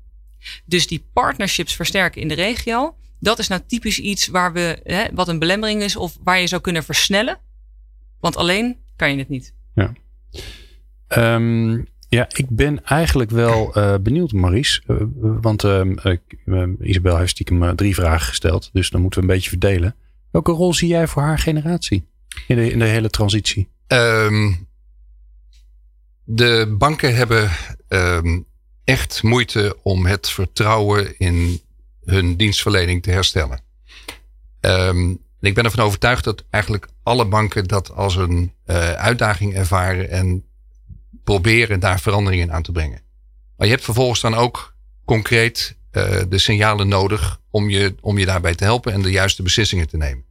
[0.64, 5.04] Dus die partnerships versterken in de regio, dat is nou typisch iets waar we, hè,
[5.12, 7.38] wat een belemmering is of waar je zou kunnen versnellen.
[8.20, 9.54] Want alleen kan je het niet.
[9.74, 9.92] Ja,
[11.08, 14.82] um, ja ik ben eigenlijk wel uh, benieuwd, Maurice.
[14.86, 15.82] Uh, want uh,
[16.80, 18.70] Isabel heeft stiekem drie vragen gesteld.
[18.72, 19.94] Dus dan moeten we een beetje verdelen.
[20.30, 22.06] Welke rol zie jij voor haar generatie
[22.46, 23.68] in de, in de hele transitie?
[23.86, 24.68] Um,
[26.24, 27.50] de banken hebben
[27.88, 28.46] um,
[28.84, 31.60] echt moeite om het vertrouwen in
[32.04, 33.60] hun dienstverlening te herstellen.
[34.60, 40.10] Um, ik ben ervan overtuigd dat eigenlijk alle banken dat als een uh, uitdaging ervaren
[40.10, 40.44] en
[41.24, 43.02] proberen daar veranderingen aan te brengen.
[43.56, 48.26] Maar je hebt vervolgens dan ook concreet uh, de signalen nodig om je, om je
[48.26, 50.24] daarbij te helpen en de juiste beslissingen te nemen.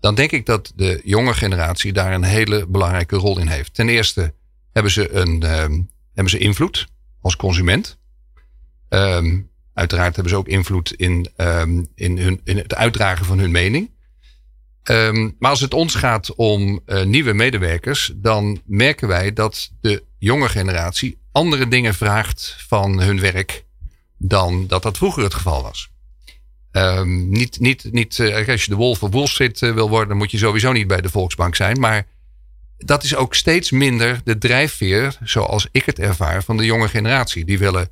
[0.00, 3.74] Dan denk ik dat de jonge generatie daar een hele belangrijke rol in heeft.
[3.74, 4.34] Ten eerste
[4.76, 6.86] hebben ze, een, um, hebben ze invloed
[7.20, 7.98] als consument.
[8.88, 13.50] Um, uiteraard hebben ze ook invloed in, um, in, hun, in het uitdragen van hun
[13.50, 13.90] mening.
[15.38, 20.48] Maar als het ons gaat om uh, nieuwe medewerkers, dan merken wij dat de jonge
[20.48, 23.64] generatie andere dingen vraagt van hun werk
[24.18, 25.90] dan dat dat vroeger het geval was.
[27.04, 30.30] Niet, niet, niet, uh, als je de Wolf of Wall Street uh, wil worden, moet
[30.30, 31.80] je sowieso niet bij de Volksbank zijn.
[31.80, 32.06] Maar
[32.78, 37.44] dat is ook steeds minder de drijfveer, zoals ik het ervaar, van de jonge generatie.
[37.44, 37.88] Die willen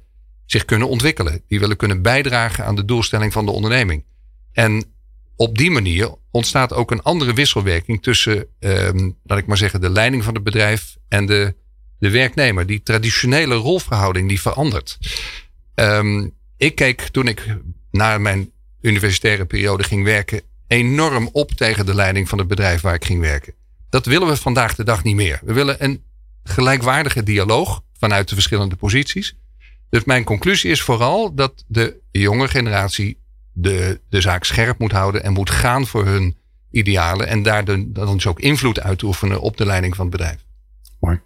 [0.46, 1.42] zich kunnen ontwikkelen.
[1.48, 4.04] Die willen kunnen bijdragen aan de doelstelling van de onderneming.
[4.52, 4.84] En
[5.36, 9.90] op die manier ontstaat ook een andere wisselwerking tussen, ehm, laat ik maar zeggen, de
[9.90, 11.54] leiding van het bedrijf en de,
[11.98, 12.66] de werknemer.
[12.66, 14.98] Die traditionele rolverhouding die verandert.
[15.74, 17.56] Um, ik keek toen ik
[17.90, 22.94] na mijn universitaire periode ging werken enorm op tegen de leiding van het bedrijf waar
[22.94, 23.54] ik ging werken.
[23.94, 25.40] Dat willen we vandaag de dag niet meer.
[25.44, 26.02] We willen een
[26.44, 29.36] gelijkwaardige dialoog vanuit de verschillende posities.
[29.88, 33.18] Dus mijn conclusie is vooral dat de jonge generatie
[33.52, 36.36] de, de zaak scherp moet houden en moet gaan voor hun
[36.70, 37.26] idealen.
[37.26, 40.44] En daar dan dus ook invloed uitoefenen op de leiding van het bedrijf.
[41.00, 41.20] Mooi.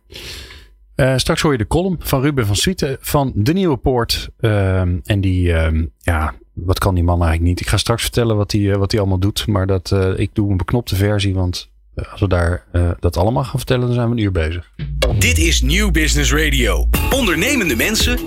[0.96, 4.30] Uh, straks hoor je de column van Ruben van Suite van De Nieuwe Poort.
[4.40, 7.60] Uh, en die, uh, ja, wat kan die man eigenlijk niet?
[7.60, 9.46] Ik ga straks vertellen wat hij, allemaal doet.
[9.46, 11.77] Maar dat, eh, ik doe een beknopte versie, want eh,
[12.10, 14.70] als we daar uh, dat allemaal gaan vertellen, dan zijn we een uur bezig.
[15.18, 16.88] Dit is Nieuw Business Radio.
[17.10, 18.18] Ondernemende mensen,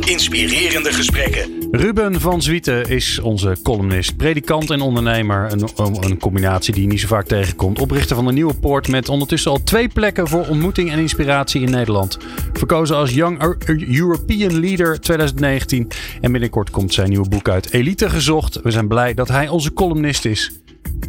[0.00, 1.60] Inspirerende gesprekken.
[1.70, 5.52] Ruben van Zwieten is onze columnist, predikant en ondernemer.
[5.52, 5.68] Een,
[6.00, 7.78] een combinatie die je niet zo vaak tegenkomt.
[7.78, 11.70] Oprichter van de Nieuwe Poort met ondertussen al twee plekken voor ontmoeting en inspiratie in
[11.70, 12.18] Nederland.
[12.52, 13.42] Verkozen als Young
[13.88, 15.88] European Leader 2019.
[16.20, 18.60] En binnenkort komt zijn nieuwe boek uit, Elite Gezocht.
[18.62, 20.52] We zijn blij dat hij onze columnist is.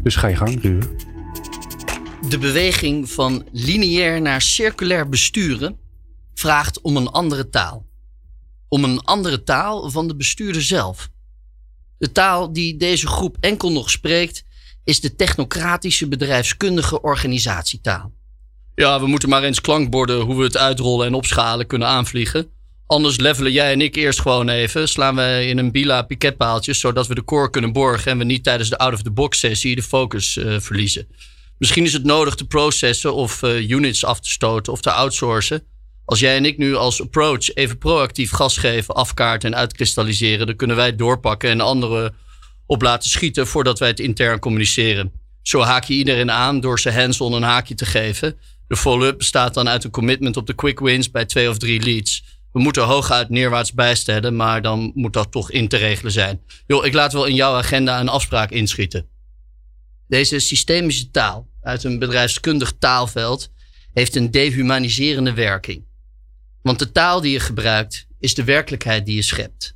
[0.04, 1.11] Dus ga je gang, Ruben.
[2.30, 5.78] De beweging van lineair naar circulair besturen
[6.34, 7.86] vraagt om een andere taal.
[8.68, 11.10] Om een andere taal van de bestuurder zelf.
[11.98, 14.44] De taal die deze groep enkel nog spreekt,
[14.84, 18.12] is de technocratische bedrijfskundige organisatietaal.
[18.76, 22.50] Ja, we moeten maar eens klankborden hoe we het uitrollen en opschalen kunnen aanvliegen.
[22.86, 24.90] Anders levelen jij en ik eerst gewoon even.
[24.90, 28.44] Slaan we in een bila piketpaaltjes, zodat we de core kunnen borgen en we niet
[28.44, 31.08] tijdens de out-of-the-box sessie de focus uh, verliezen.
[31.62, 35.64] Misschien is het nodig te processen of uh, units af te stoten of te outsourcen.
[36.06, 40.56] Als jij en ik nu als approach even proactief gas geven, afkaarten en uitkristalliseren, dan
[40.56, 42.16] kunnen wij het doorpakken en anderen
[42.66, 45.12] op laten schieten voordat wij het intern communiceren.
[45.42, 48.38] Zo haak je iedereen aan door ze hands-on een haakje te geven.
[48.68, 51.84] De follow-up bestaat dan uit een commitment op de quick wins bij twee of drie
[51.84, 52.24] leads.
[52.52, 56.42] We moeten hooguit neerwaarts bijstellen, maar dan moet dat toch in te regelen zijn.
[56.68, 59.10] Joh, ik laat wel in jouw agenda een afspraak inschieten.
[60.08, 63.52] Deze systemische taal uit een bedrijfskundig taalveld
[63.94, 65.86] heeft een dehumaniserende werking.
[66.62, 69.76] Want de taal die je gebruikt is de werkelijkheid die je schept.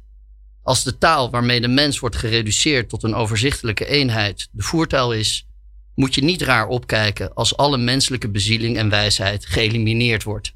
[0.64, 5.48] Als de taal waarmee de mens wordt gereduceerd tot een overzichtelijke eenheid de voertaal is,
[5.96, 10.54] moet je niet raar opkijken als alle menselijke bezieling en wijsheid geëlimineerd wordt.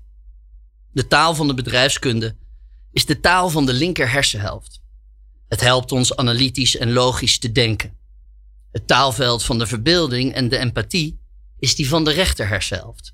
[0.92, 2.36] De taal van de bedrijfskunde
[2.92, 4.82] is de taal van de linker hersenhelft.
[5.48, 7.98] Het helpt ons analytisch en logisch te denken.
[8.72, 11.19] Het taalveld van de verbeelding en de empathie
[11.60, 13.14] is die van de rechter hersenhelft.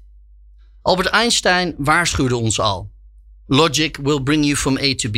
[0.81, 2.91] Albert Einstein waarschuwde ons al.
[3.47, 5.17] Logic will bring you from A to B,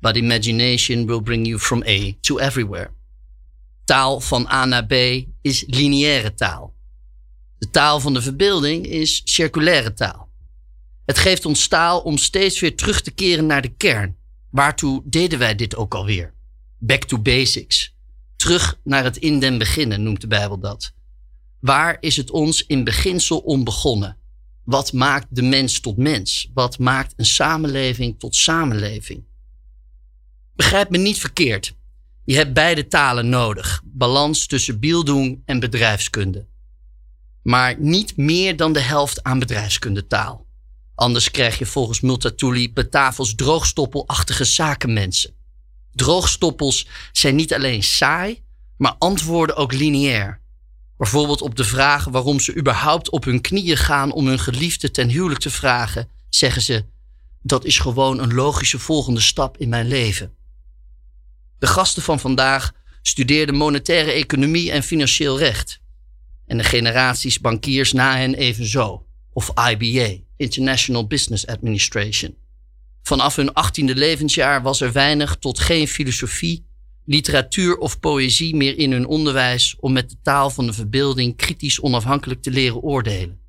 [0.00, 2.90] but imagination will bring you from A to everywhere.
[3.84, 4.92] Taal van A naar B
[5.40, 6.74] is lineaire taal.
[7.58, 10.28] De taal van de verbeelding is circulaire taal.
[11.04, 14.16] Het geeft ons taal om steeds weer terug te keren naar de kern.
[14.50, 16.34] Waartoe deden wij dit ook alweer?
[16.78, 17.94] Back to basics.
[18.36, 20.92] Terug naar het in den beginnen noemt de Bijbel dat.
[21.60, 24.16] Waar is het ons in beginsel om begonnen?
[24.64, 26.50] Wat maakt de mens tot mens?
[26.54, 29.24] Wat maakt een samenleving tot samenleving?
[30.54, 31.76] Begrijp me niet verkeerd.
[32.24, 33.82] Je hebt beide talen nodig.
[33.84, 36.46] Balans tussen bieldoen en bedrijfskunde.
[37.42, 40.46] Maar niet meer dan de helft aan bedrijfskundetaal.
[40.94, 45.34] Anders krijg je volgens Multatuli betafels droogstoppelachtige zakenmensen.
[45.92, 48.42] Droogstoppels zijn niet alleen saai,
[48.76, 50.40] maar antwoorden ook lineair.
[50.98, 55.08] Bijvoorbeeld op de vraag waarom ze überhaupt op hun knieën gaan om hun geliefde ten
[55.08, 56.84] huwelijk te vragen, zeggen ze:
[57.42, 60.34] Dat is gewoon een logische volgende stap in mijn leven.
[61.58, 65.80] De gasten van vandaag studeerden monetaire economie en financieel recht.
[66.46, 72.36] En de generaties bankiers na hen evenzo, of IBA, International Business Administration.
[73.02, 76.67] Vanaf hun achttiende levensjaar was er weinig tot geen filosofie
[77.08, 81.80] literatuur of poëzie meer in hun onderwijs om met de taal van de verbeelding kritisch
[81.80, 83.40] onafhankelijk te leren oordelen.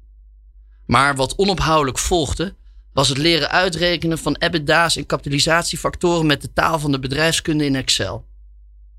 [0.85, 2.55] Maar wat onophoudelijk volgde,
[2.93, 7.75] was het leren uitrekenen van EBITDA's en kapitalisatiefactoren met de taal van de bedrijfskunde in
[7.75, 8.27] Excel.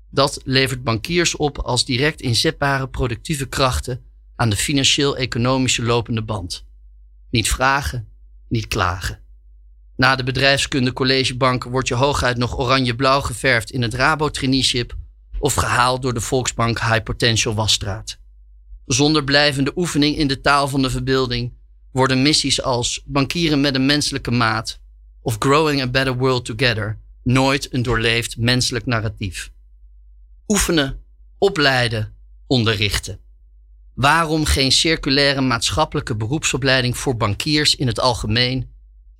[0.09, 4.03] Dat levert bankiers op als direct inzetbare productieve krachten
[4.35, 6.65] aan de financieel-economische lopende band.
[7.29, 8.07] Niet vragen,
[8.47, 9.20] niet klagen.
[10.01, 14.95] Na de bedrijfskunde collegebank word je hooguit nog oranje-blauw geverfd in het Rabo traineeship
[15.39, 18.17] of gehaald door de Volksbank High Potential Wasstraat.
[18.85, 21.53] Zonder blijvende oefening in de taal van de verbeelding
[21.91, 24.79] worden missies als bankieren met een menselijke maat
[25.21, 29.51] of growing a better world together nooit een doorleefd menselijk narratief.
[30.47, 30.99] Oefenen,
[31.37, 32.13] opleiden,
[32.47, 33.19] onderrichten.
[33.93, 38.70] Waarom geen circulaire maatschappelijke beroepsopleiding voor bankiers in het algemeen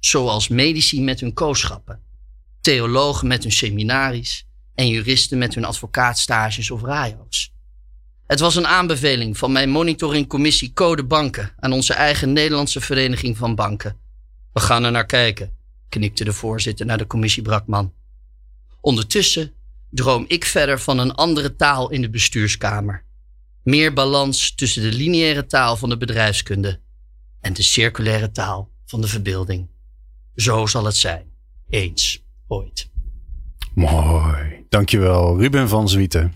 [0.02, 2.02] zoals medici met hun kooschappen,
[2.62, 7.54] theologen met hun seminaries en juristen met hun advocaatstages of rajo's.
[8.28, 13.56] Het was een aanbeveling van mijn monitoringcommissie Code Banken aan onze eigen Nederlandse Vereniging van
[13.56, 13.98] Banken.
[14.54, 15.54] We gaan er naar kijken,
[15.90, 17.94] knikte de voorzitter naar de commissie Brakman.
[18.82, 19.54] Ondertussen
[19.90, 23.06] droom ik verder van een andere taal in de bestuurskamer.
[23.64, 26.80] Meer balans tussen de lineaire taal van de bedrijfskunde
[27.42, 29.71] en de circulaire taal van de verbeelding.
[30.42, 31.24] Zo zal het zijn.
[31.70, 32.24] Eens.
[32.48, 32.90] Ooit.
[33.74, 34.66] Mooi.
[34.70, 36.34] Dankjewel, Ruben van Zwieten.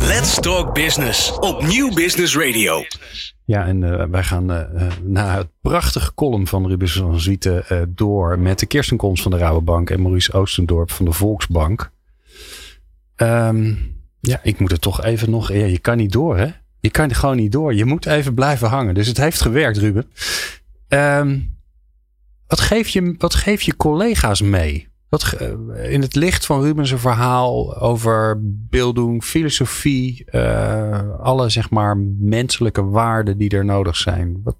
[0.00, 2.84] Let's Talk Business op Nieuw Business Radio.
[3.44, 7.82] Ja, en uh, wij gaan uh, na het prachtige column van Rubens van Zwieten uh,
[7.88, 11.90] door met de Kirstenkomst van de Rabobank en Maurice Oostendorp van de Volksbank.
[13.16, 15.52] Um, ja, ik moet er toch even nog.
[15.52, 16.48] Ja, je kan niet door, hè?
[16.80, 17.74] Je kan gewoon niet door.
[17.74, 18.94] Je moet even blijven hangen.
[18.94, 20.10] Dus het heeft gewerkt, Ruben.
[20.88, 21.58] Um,
[22.50, 24.88] wat, geef je, wat geef je collega's mee?
[25.08, 25.36] Wat,
[25.82, 33.38] in het licht van Rubens' verhaal over beelddoen, filosofie, uh, alle zeg maar menselijke waarden
[33.38, 34.40] die er nodig zijn.
[34.44, 34.56] Wat,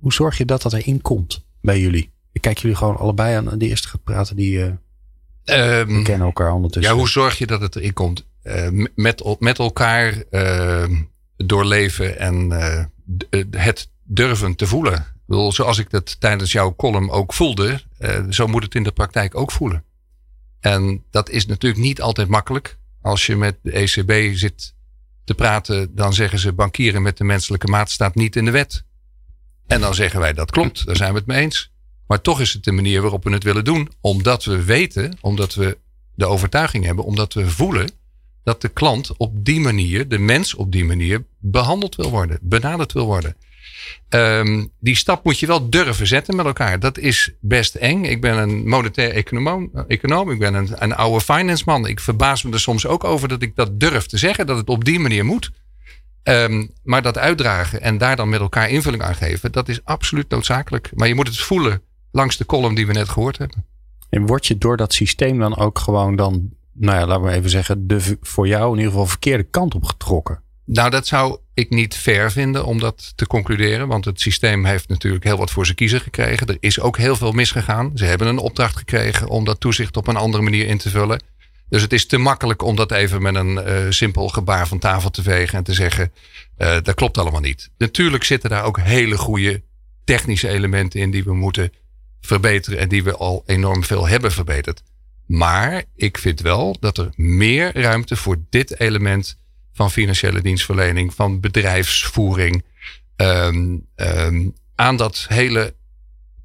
[0.00, 2.10] hoe zorg je dat dat erin komt bij jullie?
[2.32, 3.58] Ik kijk jullie gewoon allebei aan.
[3.58, 6.92] De eerste gaat praten, die uh, um, kennen elkaar ondertussen.
[6.92, 8.26] Ja, hoe zorg je dat het erin komt?
[8.44, 10.22] Uh, met, met elkaar
[11.36, 12.50] doorleven en
[13.50, 15.06] het durven te voelen
[15.38, 19.34] zoals ik dat tijdens jouw column ook voelde, uh, zo moet het in de praktijk
[19.34, 19.84] ook voelen.
[20.60, 22.78] En dat is natuurlijk niet altijd makkelijk.
[23.00, 24.74] Als je met de ECB zit
[25.24, 28.84] te praten, dan zeggen ze bankieren met de menselijke maat staat niet in de wet.
[29.66, 31.72] En dan zeggen wij dat klopt, daar zijn we het mee eens.
[32.06, 35.54] Maar toch is het de manier waarop we het willen doen, omdat we weten, omdat
[35.54, 35.78] we
[36.14, 37.90] de overtuiging hebben, omdat we voelen
[38.42, 42.92] dat de klant op die manier, de mens op die manier, behandeld wil worden, benaderd
[42.92, 43.36] wil worden.
[44.08, 46.80] Um, die stap moet je wel durven zetten met elkaar.
[46.80, 48.04] Dat is best eng.
[48.04, 50.30] Ik ben een monetair econoom.
[50.30, 51.86] Ik ben een, een oude finance man.
[51.86, 54.46] Ik verbaas me er soms ook over dat ik dat durf te zeggen.
[54.46, 55.50] Dat het op die manier moet.
[56.24, 59.52] Um, maar dat uitdragen en daar dan met elkaar invulling aan geven.
[59.52, 60.90] Dat is absoluut noodzakelijk.
[60.94, 63.66] Maar je moet het voelen langs de column die we net gehoord hebben.
[64.10, 67.50] En word je door dat systeem dan ook gewoon dan, nou ja, laten we even
[67.50, 70.42] zeggen, de voor jou in ieder geval verkeerde kant op getrokken?
[70.64, 73.88] Nou, dat zou ik niet fair vinden om dat te concluderen.
[73.88, 76.46] Want het systeem heeft natuurlijk heel wat voor zijn kiezer gekregen.
[76.46, 77.92] Er is ook heel veel misgegaan.
[77.94, 81.22] Ze hebben een opdracht gekregen om dat toezicht op een andere manier in te vullen.
[81.68, 85.10] Dus het is te makkelijk om dat even met een uh, simpel gebaar van tafel
[85.10, 86.12] te vegen en te zeggen:
[86.58, 87.70] uh, dat klopt allemaal niet.
[87.78, 89.62] Natuurlijk zitten daar ook hele goede
[90.04, 91.72] technische elementen in die we moeten
[92.20, 94.82] verbeteren en die we al enorm veel hebben verbeterd.
[95.26, 99.38] Maar ik vind wel dat er meer ruimte voor dit element
[99.72, 102.64] van financiële dienstverlening, van bedrijfsvoering,
[103.16, 105.74] um, um, aan dat hele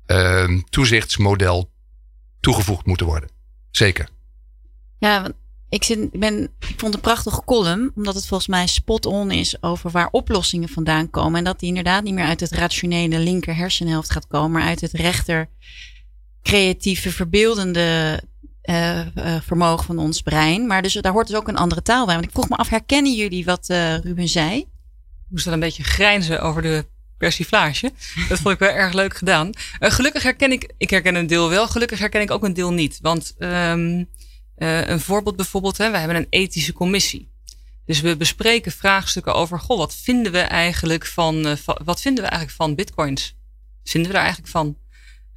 [0.05, 1.69] um, toezichtsmodel
[2.39, 3.29] toegevoegd moeten worden.
[3.71, 4.09] Zeker.
[4.99, 5.31] Ja,
[5.69, 9.31] ik, zit, ik, ben, ik vond een prachtige column, omdat het volgens mij spot on
[9.31, 11.37] is over waar oplossingen vandaan komen.
[11.37, 14.81] En dat die inderdaad niet meer uit het rationele linker hersenhelft gaat komen, maar uit
[14.81, 15.49] het rechter
[16.41, 18.21] creatieve, verbeeldende
[18.69, 19.01] uh,
[19.41, 20.67] vermogen van ons brein.
[20.67, 22.13] Maar dus daar hoort dus ook een andere taal bij.
[22.13, 24.57] Want ik vroeg me af, herkennen jullie wat uh, Ruben zei?
[24.57, 26.85] Ik moest dan een beetje grijnzen over de
[27.17, 27.91] persiflage.
[28.29, 29.49] Dat vond ik wel erg leuk gedaan.
[29.79, 32.99] gelukkig herken ik, ik herken een deel wel, gelukkig herken ik ook een deel niet.
[33.01, 34.09] Want um,
[34.55, 37.31] een voorbeeld bijvoorbeeld, hè, we hebben een ethische commissie.
[37.85, 42.29] Dus we bespreken vraagstukken over, goh, wat vinden we eigenlijk van, van wat vinden we
[42.29, 43.35] eigenlijk van bitcoins?
[43.83, 44.77] Vinden we daar eigenlijk van?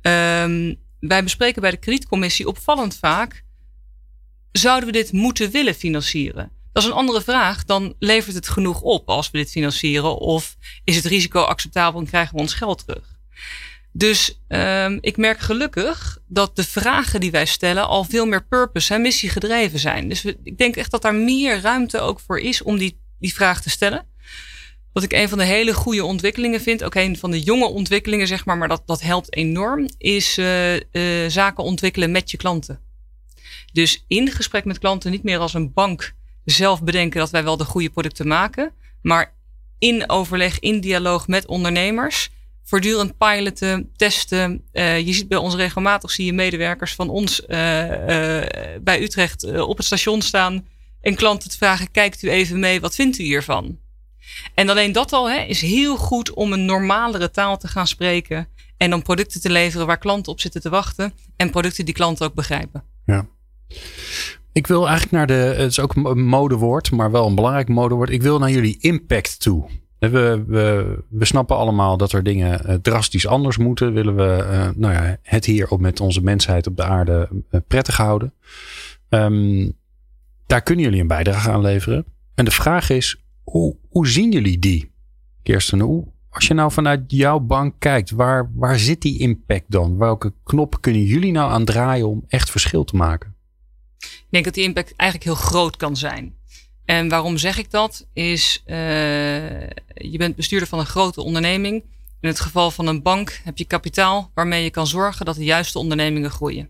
[0.02, 3.44] Um, wij bespreken bij de kredietcommissie opvallend vaak:
[4.52, 6.50] zouden we dit moeten willen financieren?
[6.72, 7.64] Dat is een andere vraag.
[7.64, 10.18] Dan levert het genoeg op als we dit financieren?
[10.18, 13.18] Of is het risico acceptabel en krijgen we ons geld terug?
[13.92, 18.94] Dus um, ik merk gelukkig dat de vragen die wij stellen al veel meer purpose
[18.94, 20.08] en missie gedreven zijn.
[20.08, 23.62] Dus ik denk echt dat daar meer ruimte ook voor is om die, die vraag
[23.62, 24.06] te stellen.
[24.92, 28.26] Wat ik een van de hele goede ontwikkelingen vind, ook een van de jonge ontwikkelingen,
[28.26, 30.80] zeg maar, maar dat, dat helpt enorm, is uh, uh,
[31.28, 32.80] zaken ontwikkelen met je klanten.
[33.72, 36.14] Dus in gesprek met klanten, niet meer als een bank
[36.44, 38.72] zelf bedenken dat wij wel de goede producten maken,
[39.02, 39.34] maar
[39.78, 42.30] in overleg, in dialoog met ondernemers,
[42.64, 44.64] voortdurend piloten, testen.
[44.72, 49.86] Uh, je ziet bij ons regelmatig, zie je medewerkers van ons bij Utrecht op het
[49.86, 50.66] station staan
[51.00, 53.78] en klanten te vragen, kijkt u even mee, wat vindt u hiervan?
[54.54, 58.48] En alleen dat al hè, is heel goed om een normalere taal te gaan spreken.
[58.76, 61.12] En om producten te leveren waar klanten op zitten te wachten.
[61.36, 62.82] En producten die klanten ook begrijpen.
[63.06, 63.26] Ja.
[64.52, 68.10] Ik wil eigenlijk naar de, het is ook een modewoord, maar wel een belangrijk modewoord.
[68.10, 69.68] Ik wil naar jullie impact toe.
[69.98, 73.92] We, we, we snappen allemaal dat er dingen eh, drastisch anders moeten.
[73.92, 77.60] Willen we uh, nou ja, het hier op met onze mensheid op de aarde uh,
[77.68, 78.34] prettig houden.
[79.08, 79.78] Um,
[80.46, 82.04] daar kunnen jullie een bijdrage aan leveren.
[82.34, 84.92] En de vraag is, hoe, zien jullie die,
[85.42, 85.80] Kirsten?
[85.80, 89.98] Hoe, als je nou vanuit jouw bank kijkt, waar, waar zit die impact dan?
[89.98, 93.34] Welke knop kunnen jullie nou aan draaien om echt verschil te maken?
[93.98, 96.34] Ik denk dat die impact eigenlijk heel groot kan zijn.
[96.84, 98.06] En waarom zeg ik dat?
[98.12, 98.76] Is uh,
[99.94, 101.84] je bent bestuurder van een grote onderneming.
[102.20, 105.44] In het geval van een bank heb je kapitaal waarmee je kan zorgen dat de
[105.44, 106.68] juiste ondernemingen groeien.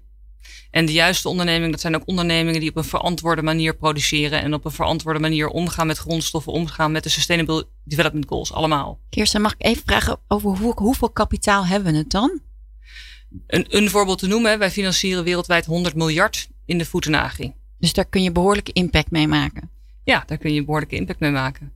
[0.71, 4.55] En de juiste ondernemingen, dat zijn ook ondernemingen die op een verantwoorde manier produceren en
[4.55, 9.01] op een verantwoorde manier omgaan met grondstoffen, omgaan met de Sustainable Development Goals, allemaal.
[9.09, 12.41] Kirsten, mag ik even vragen over hoe, hoeveel kapitaal hebben we het dan?
[13.47, 17.11] Een, een voorbeeld te noemen, wij financieren wereldwijd 100 miljard in de voed
[17.79, 19.71] Dus daar kun je behoorlijke impact mee maken?
[20.05, 21.73] Ja, daar kun je behoorlijke impact mee maken.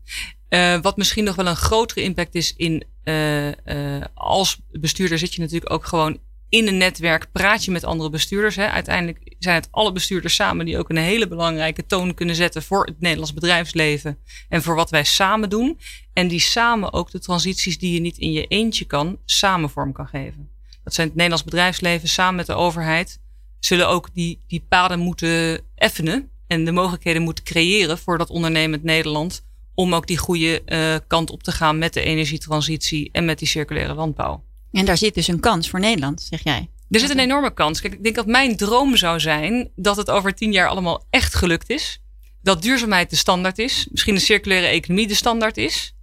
[0.49, 5.35] Uh, wat misschien nog wel een grotere impact is in uh, uh, als bestuurder zit
[5.35, 6.19] je natuurlijk ook gewoon
[6.55, 8.57] in een netwerk, praat je met andere bestuurders.
[8.57, 8.69] Hè.
[8.69, 12.87] Uiteindelijk zijn het alle bestuurders samen die ook een hele belangrijke toon kunnen zetten voor
[12.87, 15.79] het Nederlands bedrijfsleven en voor wat wij samen doen.
[16.13, 19.93] En die samen ook de transities die je niet in je eentje kan, samen vorm
[19.93, 20.51] kan geven.
[20.85, 23.21] Dat zijn het Nederlands bedrijfsleven samen met de overheid,
[23.61, 28.83] zullen ook die, die paden moeten effenen en de mogelijkheden moeten creëren voor dat ondernemend
[28.83, 29.45] Nederland
[29.75, 33.49] om ook die goede uh, kant op te gaan met de energietransitie en met die
[33.49, 34.45] circulaire landbouw.
[34.75, 36.69] En daar zit dus een kans voor Nederland, zeg jij?
[36.91, 37.81] Er zit een enorme kans.
[37.81, 41.35] Kijk, ik denk dat mijn droom zou zijn dat het over tien jaar allemaal echt
[41.35, 42.03] gelukt is.
[42.43, 43.87] Dat duurzaamheid de standaard is.
[43.91, 45.95] Misschien de circulaire economie de standaard is.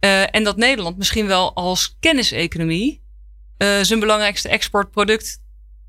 [0.00, 3.02] Uh, en dat Nederland misschien wel als kenniseconomie
[3.58, 5.40] uh, zijn belangrijkste exportproduct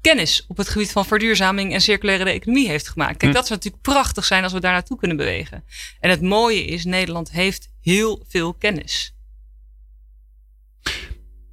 [0.02, 3.18] kennis op het gebied van verduurzaming en circulaire economie heeft gemaakt.
[3.18, 3.38] Kijk, hm.
[3.38, 5.64] dat zou natuurlijk prachtig zijn als we daar naartoe kunnen bewegen.
[6.00, 9.14] En het mooie is, Nederland heeft heel veel kennis.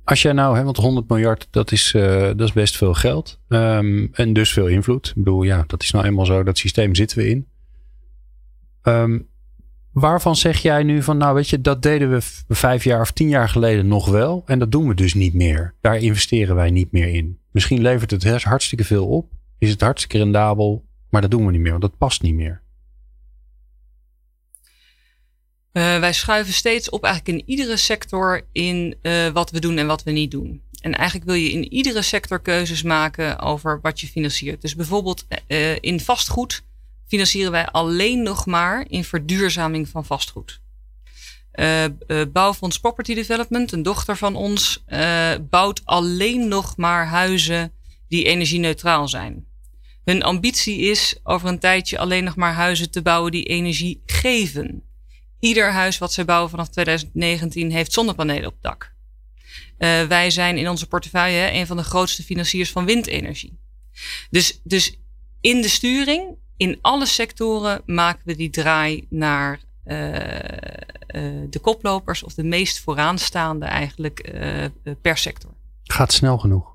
[0.05, 3.41] Als jij nou, hè, want 100 miljard, dat is, uh, dat is best veel geld.
[3.49, 5.07] Um, en dus veel invloed.
[5.07, 6.43] Ik bedoel, ja, dat is nou eenmaal zo.
[6.43, 7.47] Dat systeem zitten we in.
[8.83, 9.29] Um,
[9.93, 13.29] waarvan zeg jij nu van, nou weet je, dat deden we vijf jaar of tien
[13.29, 14.43] jaar geleden nog wel.
[14.47, 15.75] En dat doen we dus niet meer.
[15.81, 17.39] Daar investeren wij niet meer in.
[17.51, 19.31] Misschien levert het hartstikke veel op.
[19.59, 20.85] Is het hartstikke rendabel.
[21.11, 22.63] Maar dat doen we niet meer, want dat past niet meer.
[25.73, 29.87] Uh, wij schuiven steeds op eigenlijk in iedere sector in uh, wat we doen en
[29.87, 30.63] wat we niet doen.
[30.81, 34.61] En eigenlijk wil je in iedere sector keuzes maken over wat je financiert.
[34.61, 36.63] Dus bijvoorbeeld uh, in vastgoed
[37.07, 40.61] financieren wij alleen nog maar in verduurzaming van vastgoed.
[42.33, 44.85] Bouwfonds Property Development, een dochter van ons,
[45.51, 47.73] bouwt alleen nog maar huizen
[48.09, 49.47] die energie-neutraal zijn.
[50.05, 54.83] Hun ambitie is over een tijdje alleen nog maar huizen te bouwen die energie geven.
[55.41, 58.93] Ieder huis wat zij bouwen vanaf 2019 heeft zonnepanelen op het dak.
[60.09, 63.59] wij zijn in onze portefeuille een van de grootste financiers van windenergie.
[64.31, 64.99] Dus, dus
[65.41, 70.21] in de sturing in alle sectoren maken we die draai naar uh, uh,
[71.51, 74.33] de koplopers of de meest vooraanstaande eigenlijk
[75.03, 75.51] per sector.
[75.85, 76.69] Gaat snel genoeg?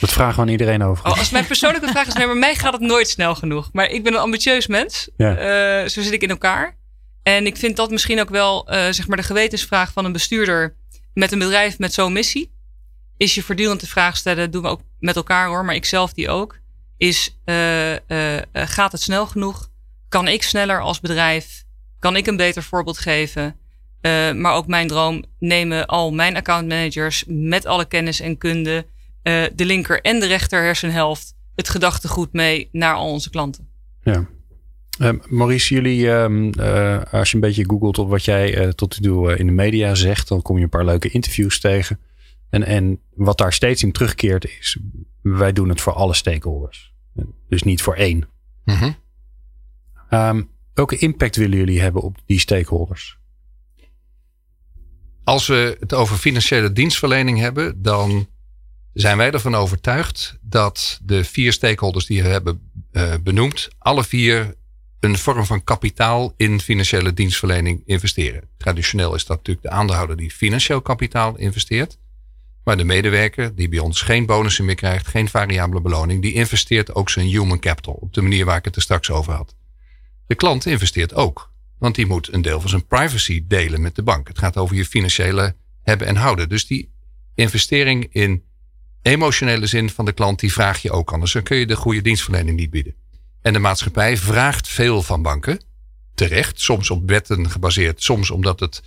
[0.00, 1.06] Dat vragen we aan iedereen over.
[1.06, 3.68] Oh, als mijn persoonlijke vraag is, nee, maar mij gaat het nooit snel genoeg.
[3.72, 5.10] Maar ik ben een ambitieus mens.
[5.16, 5.88] Ja.
[5.88, 6.78] zo zit ik in elkaar.
[7.22, 10.76] En ik vind dat misschien ook wel zeg maar de gewetensvraag van een bestuurder
[11.14, 12.52] met een bedrijf met zo'n missie.
[13.16, 16.12] Is je voortdurend de vraag stellen, doen we ook met elkaar hoor, maar ik zelf
[16.12, 16.58] die ook
[16.96, 17.98] is uh, uh,
[18.52, 19.70] gaat het snel genoeg?
[20.08, 21.64] Kan ik sneller als bedrijf?
[21.98, 23.56] Kan ik een beter voorbeeld geven?
[24.36, 28.86] Maar ook mijn droom, nemen al mijn accountmanagers met alle kennis en kunde
[29.22, 33.68] de linker en de rechter hersenhelft het gedachtegoed mee naar al onze klanten.
[34.02, 34.26] Ja.
[35.28, 36.52] Maurice, jullie, um,
[37.10, 40.28] als je een beetje googelt op wat jij tot nu toe in de media zegt,
[40.28, 41.98] dan kom je een paar leuke interviews tegen.
[42.50, 44.78] En, en wat daar steeds in terugkeert is,
[45.22, 46.94] wij doen het voor alle stakeholders.
[47.48, 48.28] Dus niet voor één.
[48.64, 48.94] Mm
[50.10, 53.18] um, welke impact willen jullie hebben op die stakeholders?
[55.24, 58.28] Als we het over financiële dienstverlening hebben, dan
[58.92, 64.54] zijn wij ervan overtuigd dat de vier stakeholders die we hebben uh, benoemd, alle vier
[65.00, 68.48] een vorm van kapitaal in financiële dienstverlening investeren.
[68.56, 71.98] Traditioneel is dat natuurlijk de aandeelhouder die financieel kapitaal investeert.
[72.64, 76.94] Maar de medewerker die bij ons geen bonussen meer krijgt, geen variabele beloning, die investeert
[76.94, 79.56] ook zijn human capital op de manier waar ik het er straks over had.
[80.26, 84.02] De klant investeert ook, want die moet een deel van zijn privacy delen met de
[84.02, 84.28] bank.
[84.28, 86.48] Het gaat over je financiële hebben en houden.
[86.48, 86.92] Dus die
[87.34, 88.44] investering in
[89.02, 91.32] emotionele zin van de klant, die vraag je ook anders.
[91.32, 92.94] Dan kun je de goede dienstverlening niet bieden.
[93.42, 95.60] En de maatschappij vraagt veel van banken,
[96.14, 98.82] terecht, soms op wetten gebaseerd, soms omdat het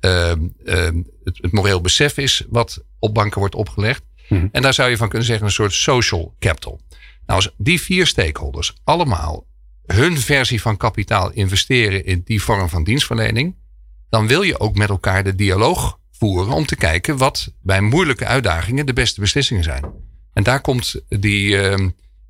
[0.00, 0.32] uh,
[0.64, 0.84] uh,
[1.24, 4.02] het, het, moreel besef is wat op banken wordt opgelegd.
[4.28, 4.46] Mhm.
[4.52, 6.80] En daar zou je van kunnen zeggen een soort social capital.
[7.26, 9.46] Nou, als die vier stakeholders allemaal
[9.86, 13.56] hun versie van kapitaal investeren in die vorm van dienstverlening,
[14.08, 18.26] dan wil je ook met elkaar de dialoog voeren om te kijken wat bij moeilijke
[18.26, 19.84] uitdagingen de beste beslissingen zijn.
[20.32, 21.88] En daar komt die, uh,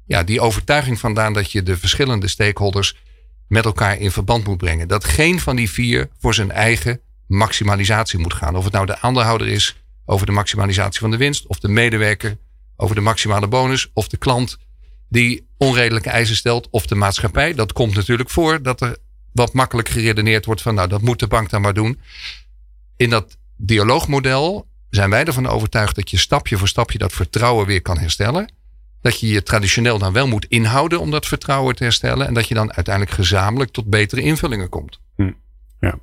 [0.09, 2.97] ja, die overtuiging vandaan dat je de verschillende stakeholders
[3.49, 4.89] met elkaar in verband moet brengen.
[4.89, 8.57] Dat geen van die vier voor zijn eigen maximalisatie moet gaan.
[8.57, 12.39] Of het nou de aandeelhouder is over de maximalisatie van de winst, of de medewerker
[12.77, 14.59] over de maximale bonus, of de klant
[15.09, 17.55] die onredelijke eisen stelt of de maatschappij.
[17.55, 18.97] Dat komt natuurlijk voor dat er
[19.33, 22.01] wat makkelijk geredeneerd wordt van nou dat moet de bank dan maar doen.
[22.97, 27.83] In dat dialoogmodel zijn wij ervan overtuigd dat je stapje voor stapje dat vertrouwen weer
[27.83, 28.53] kan herstellen.
[29.01, 32.27] Dat je je traditioneel dan wel moet inhouden om dat vertrouwen te herstellen.
[32.27, 35.01] En dat je dan uiteindelijk gezamenlijk tot betere invullingen komt.
[35.17, 35.33] Hm,
[35.81, 35.99] ja.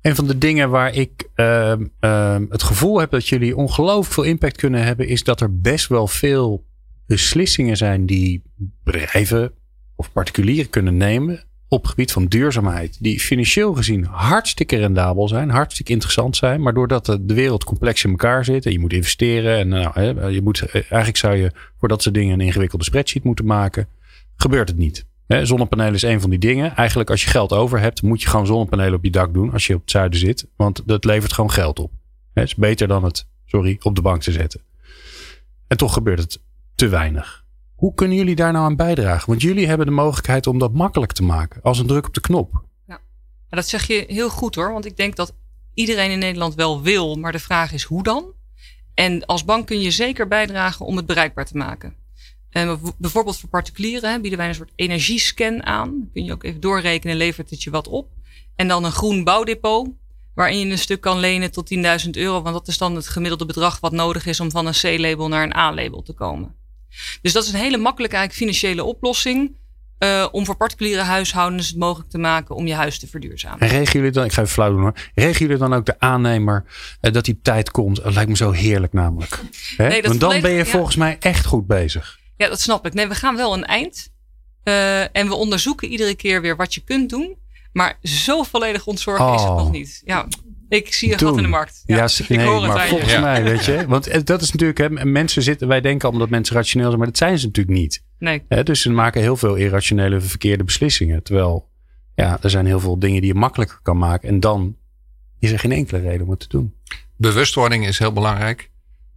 [0.00, 4.22] Een van de dingen waar ik uh, uh, het gevoel heb dat jullie ongelooflijk veel
[4.22, 6.64] impact kunnen hebben, is dat er best wel veel
[7.06, 8.42] beslissingen zijn die
[8.84, 9.52] bedrijven
[9.96, 15.92] of particulieren kunnen nemen op gebied van duurzaamheid, die financieel gezien hartstikke rendabel zijn, hartstikke
[15.92, 19.68] interessant zijn, maar doordat de wereld complex in elkaar zit en je moet investeren en
[19.68, 23.88] nou, je moet, eigenlijk zou je voor dat soort dingen een ingewikkelde spreadsheet moeten maken,
[24.36, 25.04] gebeurt het niet.
[25.26, 26.76] zonnepanelen is een van die dingen.
[26.76, 29.66] Eigenlijk als je geld over hebt, moet je gewoon zonnepanelen op je dak doen als
[29.66, 31.90] je op het zuiden zit, want dat levert gewoon geld op.
[32.34, 34.60] Het is beter dan het, sorry, op de bank te zetten.
[35.66, 36.42] En toch gebeurt het
[36.74, 37.41] te weinig.
[37.82, 39.28] Hoe kunnen jullie daar nou aan bijdragen?
[39.28, 41.62] Want jullie hebben de mogelijkheid om dat makkelijk te maken.
[41.62, 42.64] Als een druk op de knop.
[42.86, 43.00] Ja,
[43.48, 44.72] dat zeg je heel goed hoor.
[44.72, 45.34] Want ik denk dat
[45.74, 47.16] iedereen in Nederland wel wil.
[47.16, 48.24] Maar de vraag is hoe dan?
[48.94, 51.94] En als bank kun je zeker bijdragen om het bereikbaar te maken.
[52.50, 56.10] En bijvoorbeeld voor particulieren bieden wij een soort energiescan aan.
[56.12, 58.10] Kun je ook even doorrekenen, levert het je wat op.
[58.56, 59.88] En dan een groen bouwdepot.
[60.34, 61.74] Waarin je een stuk kan lenen tot
[62.04, 62.42] 10.000 euro.
[62.42, 65.42] Want dat is dan het gemiddelde bedrag wat nodig is om van een C-label naar
[65.42, 66.60] een A-label te komen.
[67.22, 69.60] Dus dat is een hele makkelijke eigenlijk financiële oplossing.
[69.98, 73.60] Uh, om voor particuliere huishoudens het mogelijk te maken om je huis te verduurzamen.
[73.60, 74.94] En regelen jullie dan, ik ga even flauw doen hoor.
[75.14, 76.64] Regelen jullie dan ook de aannemer
[77.00, 78.02] uh, dat die tijd komt?
[78.02, 79.40] Dat lijkt me zo heerlijk namelijk.
[79.76, 79.88] Hè?
[79.88, 82.18] Nee, Want dan ben je volgens mij echt goed bezig.
[82.36, 82.94] Ja, dat snap ik.
[82.94, 84.10] Nee, we gaan wel een eind.
[84.64, 87.36] Uh, en we onderzoeken iedere keer weer wat je kunt doen.
[87.72, 89.34] Maar zo volledig ontzorgen oh.
[89.34, 90.02] is het nog niet.
[90.04, 90.28] Ja.
[90.72, 91.82] Ik zie een gat in de markt.
[91.86, 93.84] Ja, nee, maar volgens mij, weet je.
[93.88, 96.98] Want eh, dat is natuurlijk, hè, mensen zitten, wij denken allemaal dat mensen rationeel zijn,
[96.98, 98.04] maar dat zijn ze natuurlijk niet.
[98.18, 98.42] Nee.
[98.48, 101.22] Hè, dus ze maken heel veel irrationele, verkeerde beslissingen.
[101.22, 101.68] Terwijl,
[102.14, 104.28] ja, er zijn heel veel dingen die je makkelijker kan maken.
[104.28, 104.76] En dan
[105.38, 106.74] is er geen enkele reden om het te doen.
[107.16, 108.70] Bewustwording is heel belangrijk.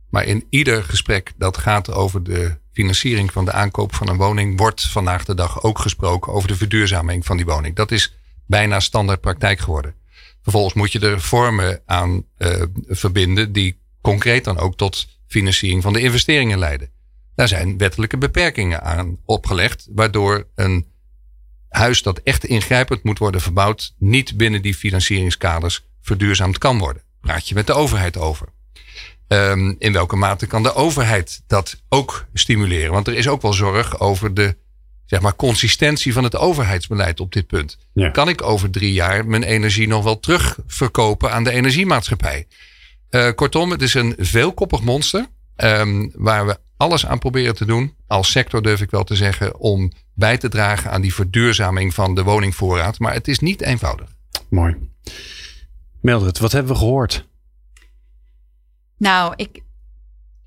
[0.10, 4.58] Maar in ieder gesprek dat gaat over de financiering van de aankoop van een woning,
[4.58, 7.76] wordt vandaag de dag ook gesproken over de verduurzaming van die woning.
[7.76, 9.96] Dat is bijna standaard praktijk geworden.
[10.46, 15.94] Vervolgens moet je er vormen aan uh, verbinden die concreet dan ook tot financiering van
[15.94, 16.90] de investeringen leiden.
[17.36, 20.88] Daar zijn wettelijke beperkingen aan opgelegd, waardoor een
[21.70, 27.02] huis dat echt ingrijpend moet worden verbouwd, niet binnen die financieringskaders verduurzaamd kan worden.
[27.22, 28.48] Praat je met de overheid over.
[29.28, 32.92] Um, in welke mate kan de overheid dat ook stimuleren?
[32.92, 34.58] Want er is ook wel zorg over de
[35.06, 37.78] zeg maar, consistentie van het overheidsbeleid op dit punt.
[38.12, 42.48] Kan ik over drie jaar mijn energie nog wel terugverkopen aan de energiemaatschappij?
[43.10, 45.26] Uh, kortom, het is een veelkoppig monster
[45.58, 47.96] um, waar we alles aan proberen te doen.
[48.08, 52.16] Als sector durf ik wel te zeggen om bij te dragen aan die verduurzaming van
[52.16, 53.00] de woningvoorraad.
[53.00, 54.10] Maar het is niet eenvoudig.
[54.50, 54.76] Mooi.
[56.02, 57.28] Mildred, wat hebben we gehoord?
[58.98, 59.62] Nou, ik,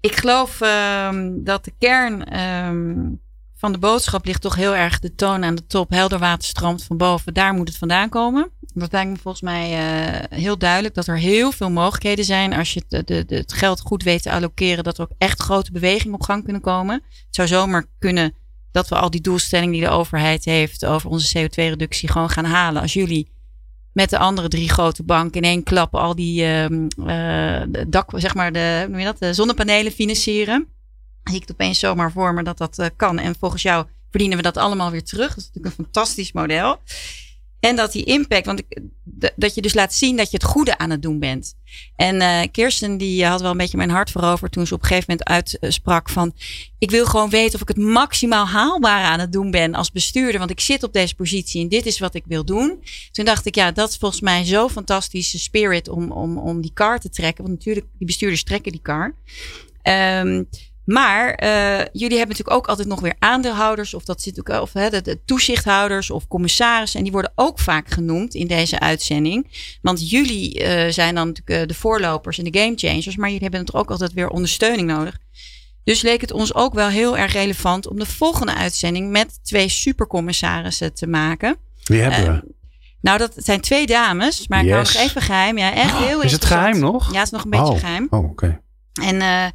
[0.00, 3.20] ik geloof um, dat de kern um,
[3.58, 5.90] van de boodschap ligt toch heel erg de toon aan de top.
[5.90, 7.34] Helder water stroomt van boven.
[7.34, 8.50] Daar moet het vandaan komen.
[8.60, 12.52] Dat lijkt me volgens mij uh, heel duidelijk dat er heel veel mogelijkheden zijn.
[12.52, 14.84] Als je de, de, het geld goed weet te allokeren.
[14.84, 16.94] Dat er ook echt grote bewegingen op gang kunnen komen.
[16.94, 18.34] Het zou zomaar kunnen
[18.72, 22.82] dat we al die doelstellingen die de overheid heeft over onze CO2-reductie gewoon gaan halen.
[22.82, 23.30] Als jullie
[23.92, 28.52] met de andere drie grote banken in één klap al die uh, dak, zeg maar
[28.52, 30.68] de, hoe noem je dat, de zonnepanelen financieren
[31.28, 33.18] zie ik het opeens zomaar voor me dat dat uh, kan.
[33.18, 35.28] En volgens jou verdienen we dat allemaal weer terug.
[35.28, 36.80] Dat is natuurlijk een fantastisch model.
[37.60, 38.62] En dat die impact, want
[39.36, 41.54] dat je dus laat zien dat je het goede aan het doen bent.
[41.96, 44.86] En uh, Kirsten die had wel een beetje mijn hart voorover toen ze op een
[44.86, 46.34] gegeven moment uitsprak van
[46.78, 50.38] ik wil gewoon weten of ik het maximaal haalbare aan het doen ben als bestuurder,
[50.38, 52.82] want ik zit op deze positie en dit is wat ik wil doen.
[53.12, 56.72] Toen dacht ik ja, dat is volgens mij zo'n fantastische spirit om, om, om die
[56.74, 59.14] car te trekken, want natuurlijk die bestuurders trekken die car.
[59.82, 60.48] Um,
[60.88, 64.72] maar uh, jullie hebben natuurlijk ook altijd nog weer aandeelhouders, of dat zit ook, of
[64.72, 66.98] hè, de, de, toezichthouders of commissarissen.
[66.98, 69.46] En die worden ook vaak genoemd in deze uitzending.
[69.82, 73.42] Want jullie uh, zijn dan natuurlijk uh, de voorlopers en de game changers, maar jullie
[73.42, 75.18] hebben natuurlijk ook altijd weer ondersteuning nodig.
[75.84, 79.68] Dus leek het ons ook wel heel erg relevant om de volgende uitzending met twee
[79.68, 81.56] supercommissarissen te maken.
[81.84, 82.54] Wie hebben we?
[83.00, 84.68] Nou, dat zijn twee dames, maar yes.
[84.68, 85.58] ik hou nog even geheim.
[85.58, 87.12] Ja, echt heel Is het geheim nog?
[87.12, 87.78] Ja, het is nog een beetje oh.
[87.78, 88.06] geheim.
[88.10, 88.28] Oh, oké.
[88.28, 88.60] Okay.
[89.02, 89.52] En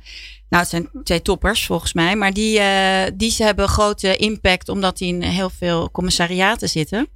[0.54, 2.16] nou, het zijn twee toppers volgens mij.
[2.16, 7.08] Maar die, uh, die ze hebben grote impact omdat die in heel veel commissariaten zitten.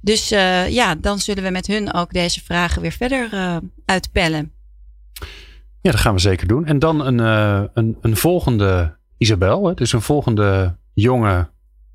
[0.00, 4.52] Dus uh, ja, dan zullen we met hun ook deze vragen weer verder uh, uitpellen.
[5.80, 6.66] Ja, dat gaan we zeker doen.
[6.66, 7.18] En dan een,
[7.74, 9.66] een, een volgende Isabel.
[9.66, 9.74] Hè?
[9.74, 11.48] Dus een volgende jonge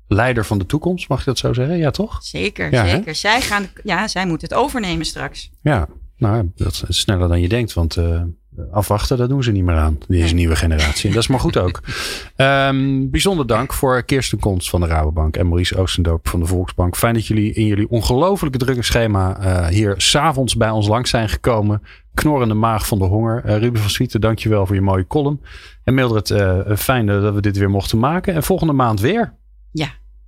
[0.08, 1.08] leider van de toekomst.
[1.08, 1.76] Mag je dat zo zeggen?
[1.76, 2.18] Ja, toch?
[2.22, 2.90] Zeker, Ja, hè?
[2.90, 3.14] zeker.
[3.14, 5.50] Zij, gaan, ja, zij moeten het overnemen straks.
[5.62, 7.72] Ja, nou, dat is sneller dan je denkt.
[7.72, 8.22] Want eh,
[8.70, 9.98] afwachten, dat doen ze niet meer aan.
[10.08, 11.08] Deze nieuwe generatie.
[11.08, 11.80] En dat is maar goed ook.
[12.36, 16.96] Ehm, bijzonder dank voor Kirsten Komst van de Rabobank en Maurice Oostendoop van de Volksbank.
[16.96, 21.28] Fijn dat jullie in jullie ongelofelijke drukke schema eh, hier s'avonds bij ons langs zijn
[21.28, 21.82] gekomen.
[22.14, 23.44] Knorrende maag van de honger.
[23.44, 25.40] Eh, Ruben van Swieten, dankjewel voor je mooie column.
[25.84, 28.34] En Mildred, eh, fijn dat we dit weer mochten maken.
[28.34, 29.34] En volgende maand weer.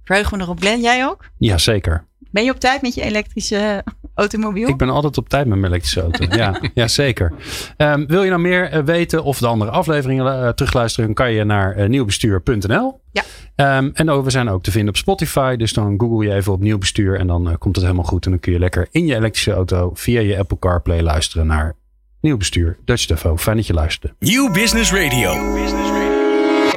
[0.07, 0.61] Verheug me erop.
[0.61, 1.25] Glenn, jij ook?
[1.39, 2.05] Ja, zeker.
[2.31, 3.85] Ben je op tijd met je elektrische
[4.17, 4.69] automobiel?
[4.69, 6.25] Ik ben altijd op tijd met mijn elektrische auto.
[6.37, 7.33] Ja, ja zeker.
[7.77, 11.33] Ehm, wil je nou meer eh, weten of de andere afleveringen eh, terugluisteren, dan kan
[11.33, 13.01] je naar eh, nieuwbestuur.nl.
[13.13, 13.23] Ja.
[13.55, 15.57] Ehm, en ook, we zijn ook te vinden op Spotify.
[15.57, 18.25] Dus dan google je even op nieuw bestuur en dan komt het helemaal goed.
[18.25, 21.75] En dan kun je lekker in je elektrische auto via je Apple CarPlay luisteren naar
[22.21, 22.79] Nieuw Bestuur.
[22.85, 23.37] Dutch Devo.
[23.37, 24.15] Fijn dat je luisterde.
[24.19, 25.33] Nieuw Business Radio.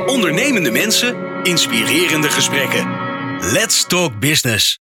[0.05, 2.87] Ondernemende mensen, inspirerende gesprekken.
[3.53, 4.77] Let's talk business.